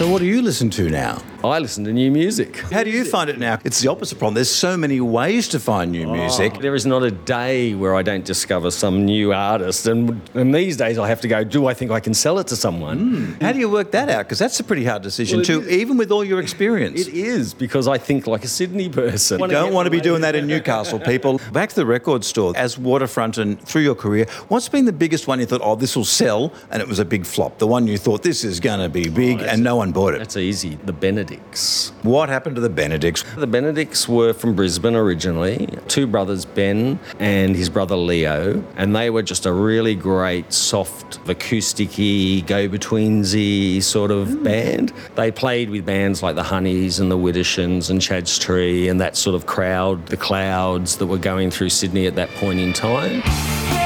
So, 0.01 0.09
what 0.09 0.21
do 0.21 0.25
you 0.25 0.41
listen 0.41 0.71
to 0.71 0.89
now? 0.89 1.23
I 1.43 1.59
listen 1.59 1.85
to 1.85 1.93
new 1.93 2.11
music. 2.11 2.59
How 2.71 2.85
do 2.85 2.91
you 2.91 3.05
find 3.05 3.31
it 3.31 3.39
now? 3.39 3.59
It's 3.65 3.81
the 3.81 3.89
opposite 3.89 4.19
problem. 4.19 4.35
There's 4.35 4.51
so 4.51 4.77
many 4.77 5.01
ways 5.01 5.49
to 5.49 5.59
find 5.59 5.91
new 5.91 6.07
oh, 6.07 6.13
music. 6.13 6.59
There 6.59 6.75
is 6.75 6.85
not 6.85 7.03
a 7.03 7.11
day 7.11 7.75
where 7.75 7.95
I 7.95 8.03
don't 8.03 8.25
discover 8.25 8.71
some 8.71 9.07
new 9.07 9.33
artist. 9.33 9.87
And, 9.87 10.21
and 10.35 10.55
these 10.55 10.77
days 10.77 10.99
I 10.99 11.09
have 11.09 11.23
to 11.23 11.29
go, 11.29 11.43
do 11.43 11.67
I 11.67 11.73
think 11.73 11.93
I 11.93 12.01
can 12.01 12.13
sell 12.13 12.39
it 12.39 12.47
to 12.49 12.57
someone? 12.57 12.99
Hmm. 12.99 13.45
How 13.45 13.53
do 13.53 13.59
you 13.59 13.71
work 13.71 13.91
that 13.93 14.11
out? 14.11 14.27
Because 14.27 14.39
that's 14.39 14.61
a 14.61 14.65
pretty 14.65 14.85
hard 14.85 15.03
decision 15.03 15.43
too, 15.43 15.67
even 15.69 15.97
with 15.97 16.13
all 16.13 16.25
your 16.25 16.41
experience. 16.41 17.01
It 17.01 17.15
is 17.15 17.55
because 17.55 17.89
I 17.89 17.97
think 17.97 18.27
like 18.27 18.45
a 18.45 18.49
Sydney 18.49 18.91
person. 18.91 19.41
You 19.41 19.47
don't 19.47 19.73
want 19.73 19.87
to 19.87 19.91
be 19.91 20.01
doing 20.01 20.21
that 20.21 20.35
in 20.35 20.47
Newcastle, 20.47 21.01
people. 21.01 21.41
Back 21.53 21.71
to 21.71 21.77
the 21.77 21.87
record 21.87 22.23
store. 22.23 22.53
As 22.55 22.77
Waterfront 22.77 23.39
and 23.39 23.59
through 23.63 23.83
your 23.83 23.95
career, 23.95 24.27
what's 24.49 24.69
been 24.69 24.85
the 24.85 24.93
biggest 24.93 25.27
one 25.27 25.41
you 25.41 25.47
thought, 25.47 25.63
oh, 25.65 25.75
this 25.75 25.97
will 25.97 26.05
sell, 26.05 26.53
and 26.71 26.83
it 26.83 26.89
was 26.89 26.99
a 26.99 27.05
big 27.05 27.25
flop? 27.25 27.59
The 27.59 27.67
one 27.67 27.87
you 27.87 27.97
thought, 27.97 28.23
this 28.23 28.45
is 28.45 28.61
going 28.61 28.81
to 28.81 28.91
be 28.91 29.09
big, 29.09 29.41
oh, 29.41 29.45
and 29.45 29.65
no 29.65 29.77
one 29.77 29.90
bought 29.93 30.15
it. 30.15 30.19
That's 30.19 30.37
easy. 30.37 30.77
The 30.85 30.93
Benedicts. 30.93 31.93
What 32.03 32.29
happened 32.29 32.57
to 32.57 32.61
the 32.61 32.69
Benedicts? 32.69 33.25
The 33.37 33.47
Benedicts 33.47 34.09
were 34.09 34.33
from 34.33 34.55
Brisbane 34.55 34.97
originally, 34.97 35.69
two 35.89 36.07
brothers, 36.07 36.45
Ben 36.45 36.99
and 37.19 37.57
his 37.57 37.69
brother 37.69 37.97
Leo, 37.97 38.65
and 38.77 38.95
they 38.95 39.11
were 39.11 39.23
just 39.23 39.47
a 39.47 39.53
really 39.53 39.95
great, 39.95 40.53
soft, 40.53 41.19
acoustic-y, 41.29 42.43
go-betweensy 42.47 43.83
sort 43.83 44.11
of 44.11 44.29
hmm. 44.29 44.43
band. 44.43 44.93
They 45.15 45.31
played 45.31 45.71
with 45.71 45.87
bands 45.87 46.23
like 46.23 46.37
the 46.37 46.43
Honeys 46.43 47.01
and 47.01 47.11
the 47.11 47.19
Widdershins 47.19 47.91
and 47.91 48.01
Chad's 48.01 48.39
Tree 48.39 48.89
and 48.89 49.01
that 49.01 49.17
sort 49.17 49.35
of 49.35 49.47
crowd, 49.47 50.07
the 50.07 50.17
clouds 50.17 50.97
that 50.99 51.07
were 51.07 51.19
going 51.19 51.51
through 51.51 51.71
Sydney 51.71 52.07
at 52.07 52.15
that 52.17 52.31
point 52.31 52.61
in 52.61 52.73
time. 52.73 53.80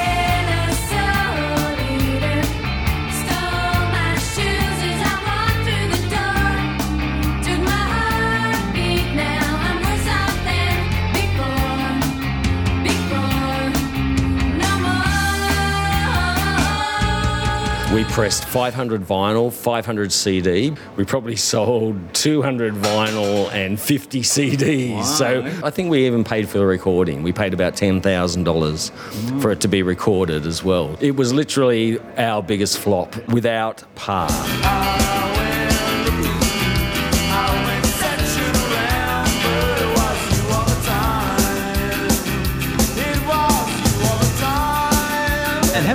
We 17.95 18.03
pressed 18.03 18.45
500 18.47 19.03
vinyl, 19.03 19.53
500 19.53 20.11
CD. 20.11 20.75
We 20.97 21.05
probably 21.05 21.37
sold 21.37 22.13
200 22.13 22.75
vinyl 22.75 23.53
and 23.53 23.81
50 23.81 24.21
CDs. 24.23 25.05
So 25.05 25.49
I 25.63 25.71
think 25.71 25.93
we 25.93 26.05
even 26.05 26.25
paid 26.25 26.49
for 26.49 26.59
the 26.59 26.67
recording. 26.67 27.23
We 27.23 27.33
paid 27.33 27.55
about 27.55 27.75
$10,000 27.75 29.41
for 29.41 29.53
it 29.53 29.61
to 29.61 29.69
be 29.69 29.85
recorded 29.85 30.45
as 30.45 30.65
well. 30.65 30.99
It 31.01 31.15
was 31.15 31.33
literally 31.33 32.01
our 32.17 32.43
biggest 32.43 32.79
flop 32.79 33.15
without 33.29 33.85
par. 33.95 34.29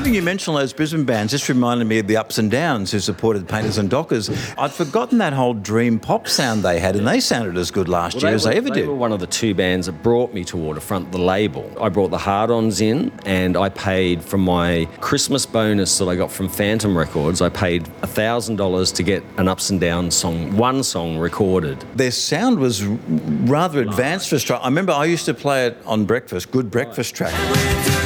And 0.09 0.15
having 0.15 0.23
you 0.23 0.25
mention 0.25 0.55
those 0.55 0.73
Brisbane 0.73 1.05
bands 1.05 1.31
just 1.31 1.47
reminded 1.49 1.85
me 1.85 1.99
of 1.99 2.07
the 2.07 2.17
Ups 2.17 2.39
and 2.39 2.49
Downs 2.49 2.91
who 2.91 2.99
supported 2.99 3.47
Painters 3.47 3.77
and 3.77 3.91
Dockers. 3.91 4.27
I'd 4.57 4.71
forgotten 4.71 5.19
that 5.19 5.33
whole 5.33 5.53
dream 5.53 5.99
pop 5.99 6.27
sound 6.27 6.63
they 6.63 6.79
had, 6.79 6.95
and 6.95 7.07
they 7.07 7.19
sounded 7.19 7.55
as 7.57 7.69
good 7.69 7.87
last 7.87 8.15
Well, 8.15 8.23
year 8.23 8.33
as 8.33 8.43
were, 8.43 8.49
they 8.49 8.57
ever 8.57 8.69
they 8.69 8.79
did. 8.79 8.87
were 8.87 8.95
one 8.95 9.11
of 9.11 9.19
the 9.19 9.27
two 9.27 9.53
bands 9.53 9.85
that 9.85 10.01
brought 10.01 10.33
me 10.33 10.43
to 10.45 10.57
Waterfront, 10.57 11.11
the 11.11 11.19
label. 11.19 11.71
I 11.79 11.89
brought 11.89 12.09
the 12.09 12.17
Hard-Ons 12.17 12.81
in 12.81 13.11
and 13.23 13.55
I 13.55 13.69
paid 13.69 14.23
from 14.23 14.41
my 14.41 14.85
Christmas 14.99 15.45
bonus 15.45 15.99
that 15.99 16.07
I 16.07 16.15
got 16.15 16.31
from 16.31 16.49
Phantom 16.49 16.97
Records, 16.97 17.39
I 17.39 17.49
paid 17.49 17.83
$1,000 18.01 18.95
to 18.95 19.03
get 19.03 19.23
an 19.37 19.47
Ups 19.47 19.69
and 19.69 19.79
Downs 19.79 20.15
song, 20.15 20.57
one 20.57 20.81
song 20.81 21.19
recorded. 21.19 21.79
Their 21.93 22.09
sound 22.09 22.57
was 22.57 22.83
rather 22.83 23.83
advanced 23.83 24.29
for 24.29 24.37
Australia. 24.37 24.63
I 24.63 24.69
remember 24.69 24.91
I 24.91 25.05
used 25.05 25.25
to 25.25 25.35
play 25.35 25.67
it 25.67 25.77
on 25.85 26.05
breakfast, 26.05 26.49
good 26.49 26.71
breakfast 26.71 27.13
track. 27.13 27.98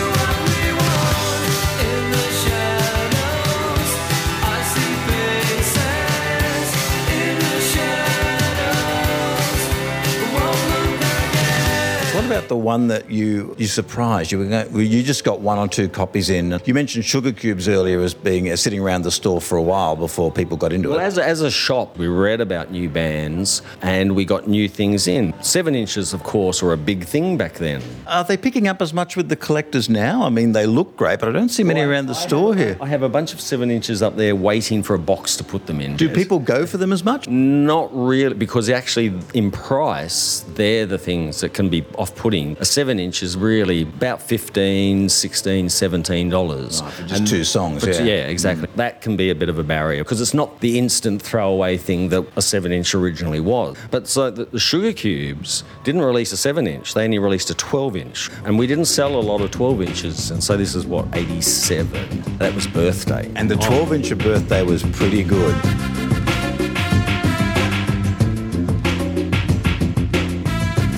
The 12.53 12.57
one 12.57 12.89
that 12.89 13.09
you 13.09 13.55
you 13.57 13.65
surprised? 13.65 14.31
You 14.31 14.37
were 14.37 14.45
going, 14.45 14.71
well, 14.71 14.83
you 14.83 15.01
just 15.01 15.23
got 15.23 15.39
one 15.41 15.57
or 15.57 15.67
two 15.67 15.89
copies 15.89 16.29
in. 16.29 16.61
You 16.65 16.75
mentioned 16.75 17.03
Sugarcubes 17.03 17.67
earlier 17.67 17.99
as 18.01 18.13
being 18.13 18.51
uh, 18.51 18.55
sitting 18.55 18.79
around 18.79 19.01
the 19.01 19.09
store 19.09 19.41
for 19.41 19.57
a 19.57 19.61
while 19.63 19.95
before 19.95 20.31
people 20.31 20.55
got 20.55 20.71
into 20.71 20.89
Well, 20.89 20.99
it. 20.99 21.01
Well, 21.01 21.07
as 21.07 21.17
a, 21.17 21.25
as 21.25 21.41
a 21.41 21.49
shop, 21.49 21.97
we 21.97 22.07
read 22.07 22.41
about 22.41 22.69
new 22.69 22.89
bands 22.89 23.63
and 23.81 24.15
we 24.15 24.23
got 24.23 24.47
new 24.47 24.69
things 24.69 25.07
in. 25.07 25.33
Seven 25.41 25.73
inches, 25.73 26.13
of 26.13 26.21
course, 26.21 26.61
were 26.61 26.73
a 26.73 26.77
big 26.77 27.05
thing 27.05 27.37
back 27.37 27.55
then. 27.55 27.81
Are 28.05 28.23
they 28.23 28.37
picking 28.37 28.67
up 28.67 28.83
as 28.83 28.93
much 28.93 29.15
with 29.17 29.29
the 29.29 29.35
collectors 29.35 29.89
now? 29.89 30.21
I 30.21 30.29
mean, 30.29 30.51
they 30.51 30.67
look 30.67 30.95
great, 30.95 31.19
but 31.21 31.29
I 31.29 31.31
don't 31.31 31.49
see 31.49 31.63
many 31.63 31.81
around 31.81 32.05
the 32.05 32.13
store 32.13 32.53
here. 32.53 32.77
I 32.79 32.85
have 32.85 33.01
a 33.01 33.09
bunch 33.09 33.33
of 33.33 33.41
seven 33.41 33.71
inches 33.71 34.03
up 34.03 34.15
there 34.15 34.35
waiting 34.35 34.83
for 34.83 34.93
a 34.93 34.99
box 34.99 35.35
to 35.37 35.43
put 35.43 35.65
them 35.65 35.81
in. 35.81 35.95
Do 35.97 36.07
people 36.07 36.37
go 36.37 36.67
for 36.67 36.77
them 36.77 36.93
as 36.93 37.03
much? 37.03 37.27
Not 37.27 37.89
really, 37.91 38.35
because 38.35 38.69
actually, 38.69 39.11
in 39.33 39.49
price, 39.49 40.45
they're 40.53 40.85
the 40.85 40.99
things 40.99 41.41
that 41.41 41.55
can 41.55 41.67
be 41.67 41.83
off 41.97 42.15
putting. 42.15 42.42
A 42.59 42.65
seven 42.65 42.99
inch 42.99 43.23
is 43.23 43.35
really 43.35 43.83
about 43.83 44.21
15 44.21 45.09
16 45.09 45.67
$17. 45.67 47.07
Just 47.07 47.27
two 47.27 47.43
songs, 47.43 47.85
yeah. 47.85 48.01
yeah, 48.01 48.13
exactly. 48.27 48.67
Mm. 48.67 48.75
That 48.75 49.01
can 49.01 49.15
be 49.15 49.29
a 49.29 49.35
bit 49.35 49.49
of 49.49 49.59
a 49.59 49.63
barrier 49.63 50.03
because 50.03 50.21
it's 50.21 50.33
not 50.33 50.59
the 50.59 50.77
instant 50.77 51.21
throwaway 51.21 51.77
thing 51.77 52.09
that 52.09 52.25
a 52.35 52.41
seven 52.41 52.71
inch 52.71 52.93
originally 52.93 53.39
was. 53.39 53.77
But 53.91 54.07
so 54.07 54.29
the, 54.29 54.45
the 54.45 54.57
Sugarcubes 54.57 55.63
didn't 55.83 56.01
release 56.01 56.31
a 56.31 56.37
seven 56.37 56.67
inch, 56.67 56.93
they 56.93 57.03
only 57.05 57.19
released 57.19 57.49
a 57.49 57.55
12 57.55 57.95
inch. 57.95 58.29
And 58.45 58.57
we 58.57 58.67
didn't 58.67 58.85
sell 58.85 59.15
a 59.15 59.21
lot 59.21 59.41
of 59.41 59.51
12 59.51 59.81
inches. 59.81 60.31
And 60.31 60.43
so 60.43 60.57
this 60.57 60.75
is 60.75 60.85
what, 60.85 61.07
87? 61.15 62.37
That 62.37 62.53
was 62.53 62.67
birthday. 62.67 63.31
And 63.35 63.49
the 63.49 63.55
12 63.55 63.93
inch 63.93 64.11
of 64.11 64.19
birthday 64.19 64.63
was 64.63 64.83
pretty 64.83 65.23
good. 65.23 65.55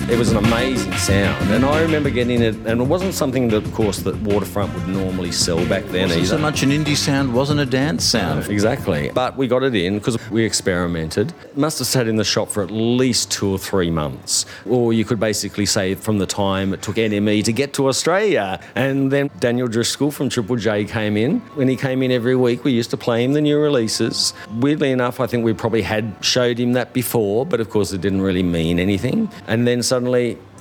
It 0.08 0.16
was 0.16 0.30
an 0.30 0.36
amazing 0.36 0.92
sound, 0.92 1.50
and 1.50 1.64
I 1.64 1.82
remember 1.82 2.10
getting 2.10 2.40
it. 2.40 2.54
And 2.64 2.80
it 2.80 2.84
wasn't 2.84 3.12
something 3.12 3.48
that, 3.48 3.64
of 3.64 3.74
course, 3.74 3.98
that 3.98 4.14
Waterfront 4.22 4.72
would 4.72 4.86
normally 4.86 5.32
sell 5.32 5.58
back 5.66 5.82
then 5.86 6.02
Wasn't 6.04 6.18
either. 6.20 6.26
so 6.28 6.38
much 6.38 6.62
an 6.62 6.70
indie 6.70 6.96
sound, 6.96 7.34
wasn't 7.34 7.58
a 7.58 7.66
dance 7.66 8.04
sound. 8.04 8.48
Exactly. 8.48 9.10
But 9.12 9.36
we 9.36 9.48
got 9.48 9.64
it 9.64 9.74
in 9.74 9.98
because 9.98 10.16
we 10.30 10.44
experimented. 10.44 11.32
Must 11.56 11.80
have 11.80 11.88
sat 11.88 12.06
in 12.06 12.14
the 12.14 12.24
shop 12.24 12.50
for 12.50 12.62
at 12.62 12.70
least 12.70 13.32
two 13.32 13.48
or 13.50 13.58
three 13.58 13.90
months. 13.90 14.46
Or 14.64 14.92
you 14.92 15.04
could 15.04 15.18
basically 15.18 15.66
say 15.66 15.96
from 15.96 16.18
the 16.18 16.26
time 16.26 16.72
it 16.72 16.82
took 16.82 16.94
NME 16.96 17.42
to 17.42 17.52
get 17.52 17.72
to 17.74 17.88
Australia. 17.88 18.60
And 18.76 19.10
then 19.10 19.28
Daniel 19.40 19.66
Driscoll 19.66 20.12
from 20.12 20.28
Triple 20.28 20.54
J 20.56 20.84
came 20.84 21.16
in. 21.16 21.40
When 21.56 21.66
he 21.66 21.74
came 21.74 22.00
in 22.04 22.12
every 22.12 22.36
week, 22.36 22.62
we 22.62 22.70
used 22.70 22.90
to 22.90 22.96
play 22.96 23.24
him 23.24 23.32
the 23.32 23.40
new 23.40 23.58
releases. 23.58 24.34
Weirdly 24.60 24.92
enough, 24.92 25.18
I 25.18 25.26
think 25.26 25.44
we 25.44 25.52
probably 25.52 25.82
had 25.82 26.14
showed 26.20 26.60
him 26.60 26.74
that 26.74 26.92
before, 26.92 27.44
but 27.44 27.58
of 27.60 27.70
course 27.70 27.92
it 27.92 28.00
didn't 28.00 28.22
really 28.22 28.44
mean 28.44 28.78
anything. 28.78 29.28
And 29.48 29.66
then 29.66 29.82
suddenly, 29.82 29.96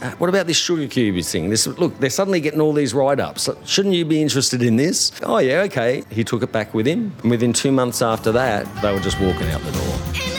"Uh, 0.01 0.11
what 0.17 0.29
about 0.29 0.47
this 0.47 0.59
Sugarcube 0.59 1.25
thing? 1.25 1.49
This 1.49 1.67
look, 1.67 1.97
they're 1.99 2.09
suddenly 2.09 2.41
getting 2.41 2.61
all 2.61 2.73
these 2.73 2.93
write-ups. 2.93 3.49
Shouldn't 3.65 3.95
you 3.95 4.05
be 4.05 4.21
interested 4.21 4.61
in 4.61 4.75
this? 4.75 5.11
Oh 5.23 5.37
yeah, 5.37 5.61
okay. 5.61 6.03
He 6.09 6.23
took 6.23 6.43
it 6.43 6.51
back 6.51 6.73
with 6.73 6.85
him, 6.85 7.13
and 7.21 7.31
within 7.31 7.53
two 7.53 7.71
months 7.71 8.01
after 8.01 8.31
that, 8.33 8.65
they 8.81 8.91
were 8.93 8.99
just 8.99 9.19
walking 9.19 9.47
out 9.49 9.61
the 9.61 9.71
door. 9.71 10.34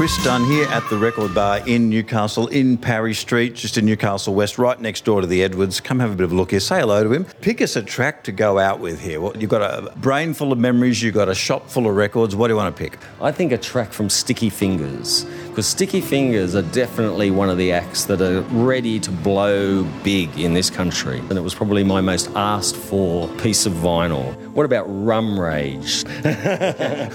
Chris 0.00 0.24
Dunn 0.24 0.46
here 0.46 0.66
at 0.68 0.88
the 0.88 0.96
Record 0.96 1.34
Bar 1.34 1.60
in 1.66 1.90
Newcastle, 1.90 2.46
in 2.46 2.78
Parry 2.78 3.12
Street, 3.12 3.54
just 3.54 3.76
in 3.76 3.84
Newcastle 3.84 4.32
West, 4.32 4.56
right 4.56 4.80
next 4.80 5.04
door 5.04 5.20
to 5.20 5.26
the 5.26 5.44
Edwards. 5.44 5.78
Come 5.78 6.00
have 6.00 6.10
a 6.10 6.14
bit 6.14 6.24
of 6.24 6.32
a 6.32 6.34
look 6.34 6.52
here. 6.52 6.60
Say 6.60 6.80
hello 6.80 7.04
to 7.04 7.12
him. 7.12 7.26
Pick 7.42 7.60
us 7.60 7.76
a 7.76 7.82
track 7.82 8.24
to 8.24 8.32
go 8.32 8.58
out 8.58 8.80
with 8.80 8.98
here. 8.98 9.20
Well, 9.20 9.36
you've 9.36 9.50
got 9.50 9.60
a 9.60 9.94
brain 9.96 10.32
full 10.32 10.52
of 10.52 10.58
memories. 10.58 11.02
You've 11.02 11.12
got 11.12 11.28
a 11.28 11.34
shop 11.34 11.68
full 11.68 11.86
of 11.86 11.94
records. 11.94 12.34
What 12.34 12.46
do 12.46 12.54
you 12.54 12.56
want 12.56 12.74
to 12.74 12.82
pick? 12.82 12.98
I 13.20 13.30
think 13.30 13.52
a 13.52 13.58
track 13.58 13.92
from 13.92 14.08
Sticky 14.08 14.48
Fingers, 14.48 15.26
because 15.50 15.66
Sticky 15.66 16.00
Fingers 16.00 16.54
are 16.54 16.62
definitely 16.62 17.30
one 17.30 17.50
of 17.50 17.58
the 17.58 17.72
acts 17.72 18.04
that 18.04 18.22
are 18.22 18.40
ready 18.52 18.98
to 19.00 19.10
blow 19.10 19.84
big 20.04 20.38
in 20.38 20.54
this 20.54 20.70
country. 20.70 21.18
And 21.18 21.32
it 21.32 21.40
was 21.40 21.54
probably 21.54 21.84
my 21.84 22.00
most 22.00 22.30
asked 22.34 22.76
for 22.76 23.28
piece 23.38 23.66
of 23.66 23.72
vinyl. 23.74 24.34
What 24.52 24.64
about 24.64 24.84
Rum 24.84 25.38
Rage? 25.38 26.04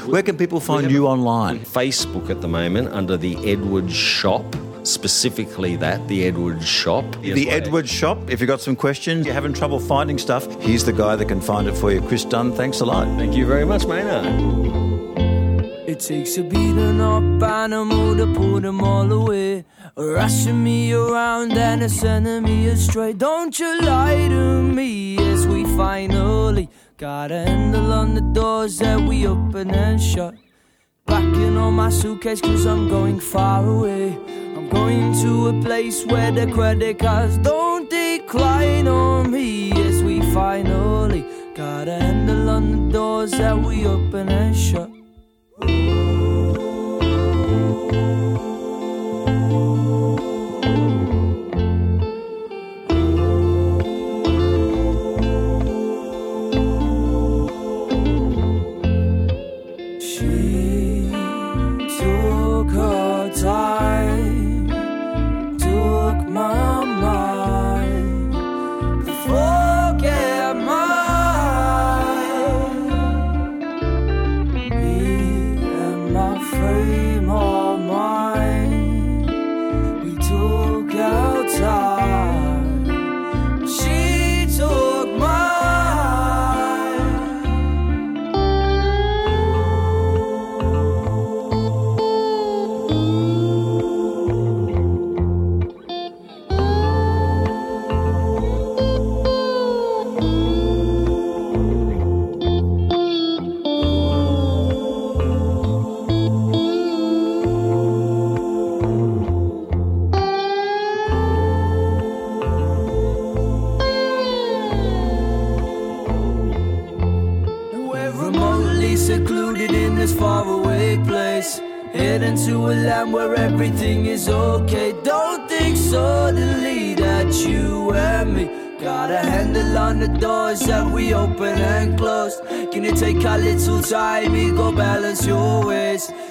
Where 0.05 0.21
can 0.21 0.37
people 0.37 0.59
find 0.59 0.91
you 0.91 1.07
online? 1.07 1.59
Facebook 1.59 2.29
at 2.29 2.41
the 2.41 2.47
moment 2.47 2.89
under 2.89 3.17
the 3.17 3.35
Edwards 3.49 3.95
Shop. 3.95 4.45
Specifically, 4.83 5.75
that 5.77 6.07
the 6.07 6.25
Edwards 6.25 6.67
Shop. 6.67 7.05
The 7.21 7.49
Edwards 7.49 7.89
Shop. 7.89 8.19
If 8.29 8.39
you've 8.39 8.47
got 8.47 8.61
some 8.61 8.75
questions, 8.75 9.25
you're 9.25 9.33
having 9.33 9.53
trouble 9.53 9.79
finding 9.79 10.19
stuff, 10.19 10.61
he's 10.61 10.85
the 10.85 10.93
guy 10.93 11.15
that 11.15 11.25
can 11.25 11.41
find 11.41 11.67
it 11.67 11.75
for 11.75 11.91
you. 11.91 12.01
Chris 12.01 12.23
Dunn, 12.23 12.53
thanks 12.53 12.81
a 12.81 12.85
lot. 12.85 13.07
Thank 13.17 13.35
you 13.35 13.47
very 13.47 13.65
much, 13.65 13.87
Maynard. 13.87 14.84
It 15.95 16.01
takes 16.01 16.35
a 16.35 16.43
beating 16.43 16.99
up 16.99 17.41
animal 17.41 18.17
to 18.17 18.27
pull 18.33 18.59
them 18.59 18.81
all 18.81 19.09
away. 19.09 19.63
Rushing 19.95 20.61
me 20.61 20.91
around 20.91 21.53
and 21.53 21.81
it's 21.81 21.93
sending 22.01 22.43
me 22.43 22.67
astray. 22.67 23.13
Don't 23.13 23.57
you 23.57 23.79
lie 23.79 24.27
to 24.27 24.61
me 24.61 25.17
as 25.31 25.47
we 25.47 25.63
finally 25.77 26.67
got 26.97 27.31
a 27.31 27.45
handle 27.45 27.93
on 27.93 28.13
the 28.13 28.19
doors 28.33 28.77
that 28.79 28.99
we 28.99 29.25
open 29.25 29.73
and 29.73 30.01
shut. 30.01 30.35
Packing 31.07 31.57
all 31.57 31.71
my 31.71 31.89
suitcase 31.89 32.41
cause 32.41 32.65
I'm 32.65 32.89
going 32.89 33.21
far 33.21 33.65
away. 33.65 34.17
I'm 34.57 34.67
going 34.67 35.13
to 35.21 35.47
a 35.47 35.61
place 35.63 36.05
where 36.05 36.33
the 36.33 36.51
credit 36.51 36.99
cards 36.99 37.37
don't 37.37 37.89
decline 37.89 38.89
on 38.89 39.31
me 39.31 39.71
as 39.71 40.03
we 40.03 40.19
finally 40.33 41.25
got 41.55 41.87
a 41.87 41.93
handle 41.93 42.49
on 42.49 42.71
the 42.71 42.91
doors 42.91 43.31
that 43.31 43.57
we 43.57 43.87
open 43.87 44.27
and 44.27 44.53
shut. 44.53 44.94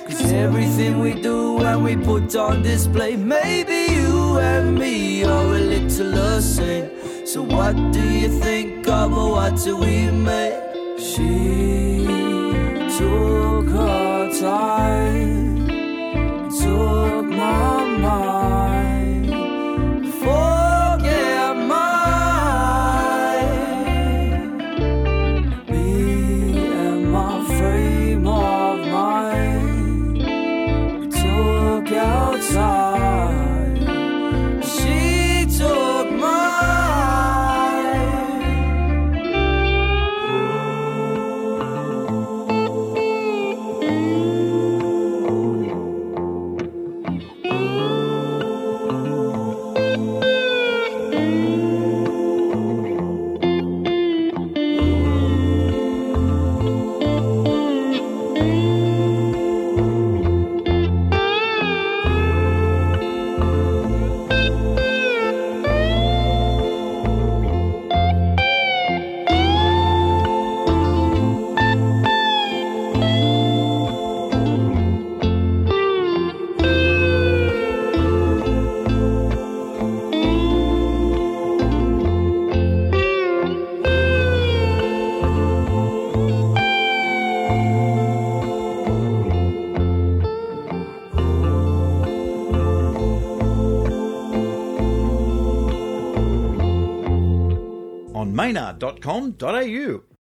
Cause 0.07 0.33
everything 0.33 1.01
we 1.01 1.15
do 1.15 1.59
and 1.65 1.83
we 1.83 1.97
put 1.97 2.37
on 2.37 2.63
display, 2.63 3.17
maybe 3.17 3.95
you 3.95 4.39
and 4.39 4.79
me 4.79 5.25
are 5.25 5.47
a 5.47 5.59
little 5.59 6.11
the 6.11 6.41
same. 6.41 6.91
So 7.27 7.43
what 7.43 7.75
do 7.93 8.03
you 8.03 8.29
think 8.41 8.87
of 8.87 9.13
what 9.13 9.57
do 9.65 9.79
we 9.79 10.11
made? 10.11 10.61
She 10.99 12.05
took 12.99 13.67
her 13.69 14.31
time, 14.39 15.54
on 98.83 98.95
maynard.com.au. 98.95 100.14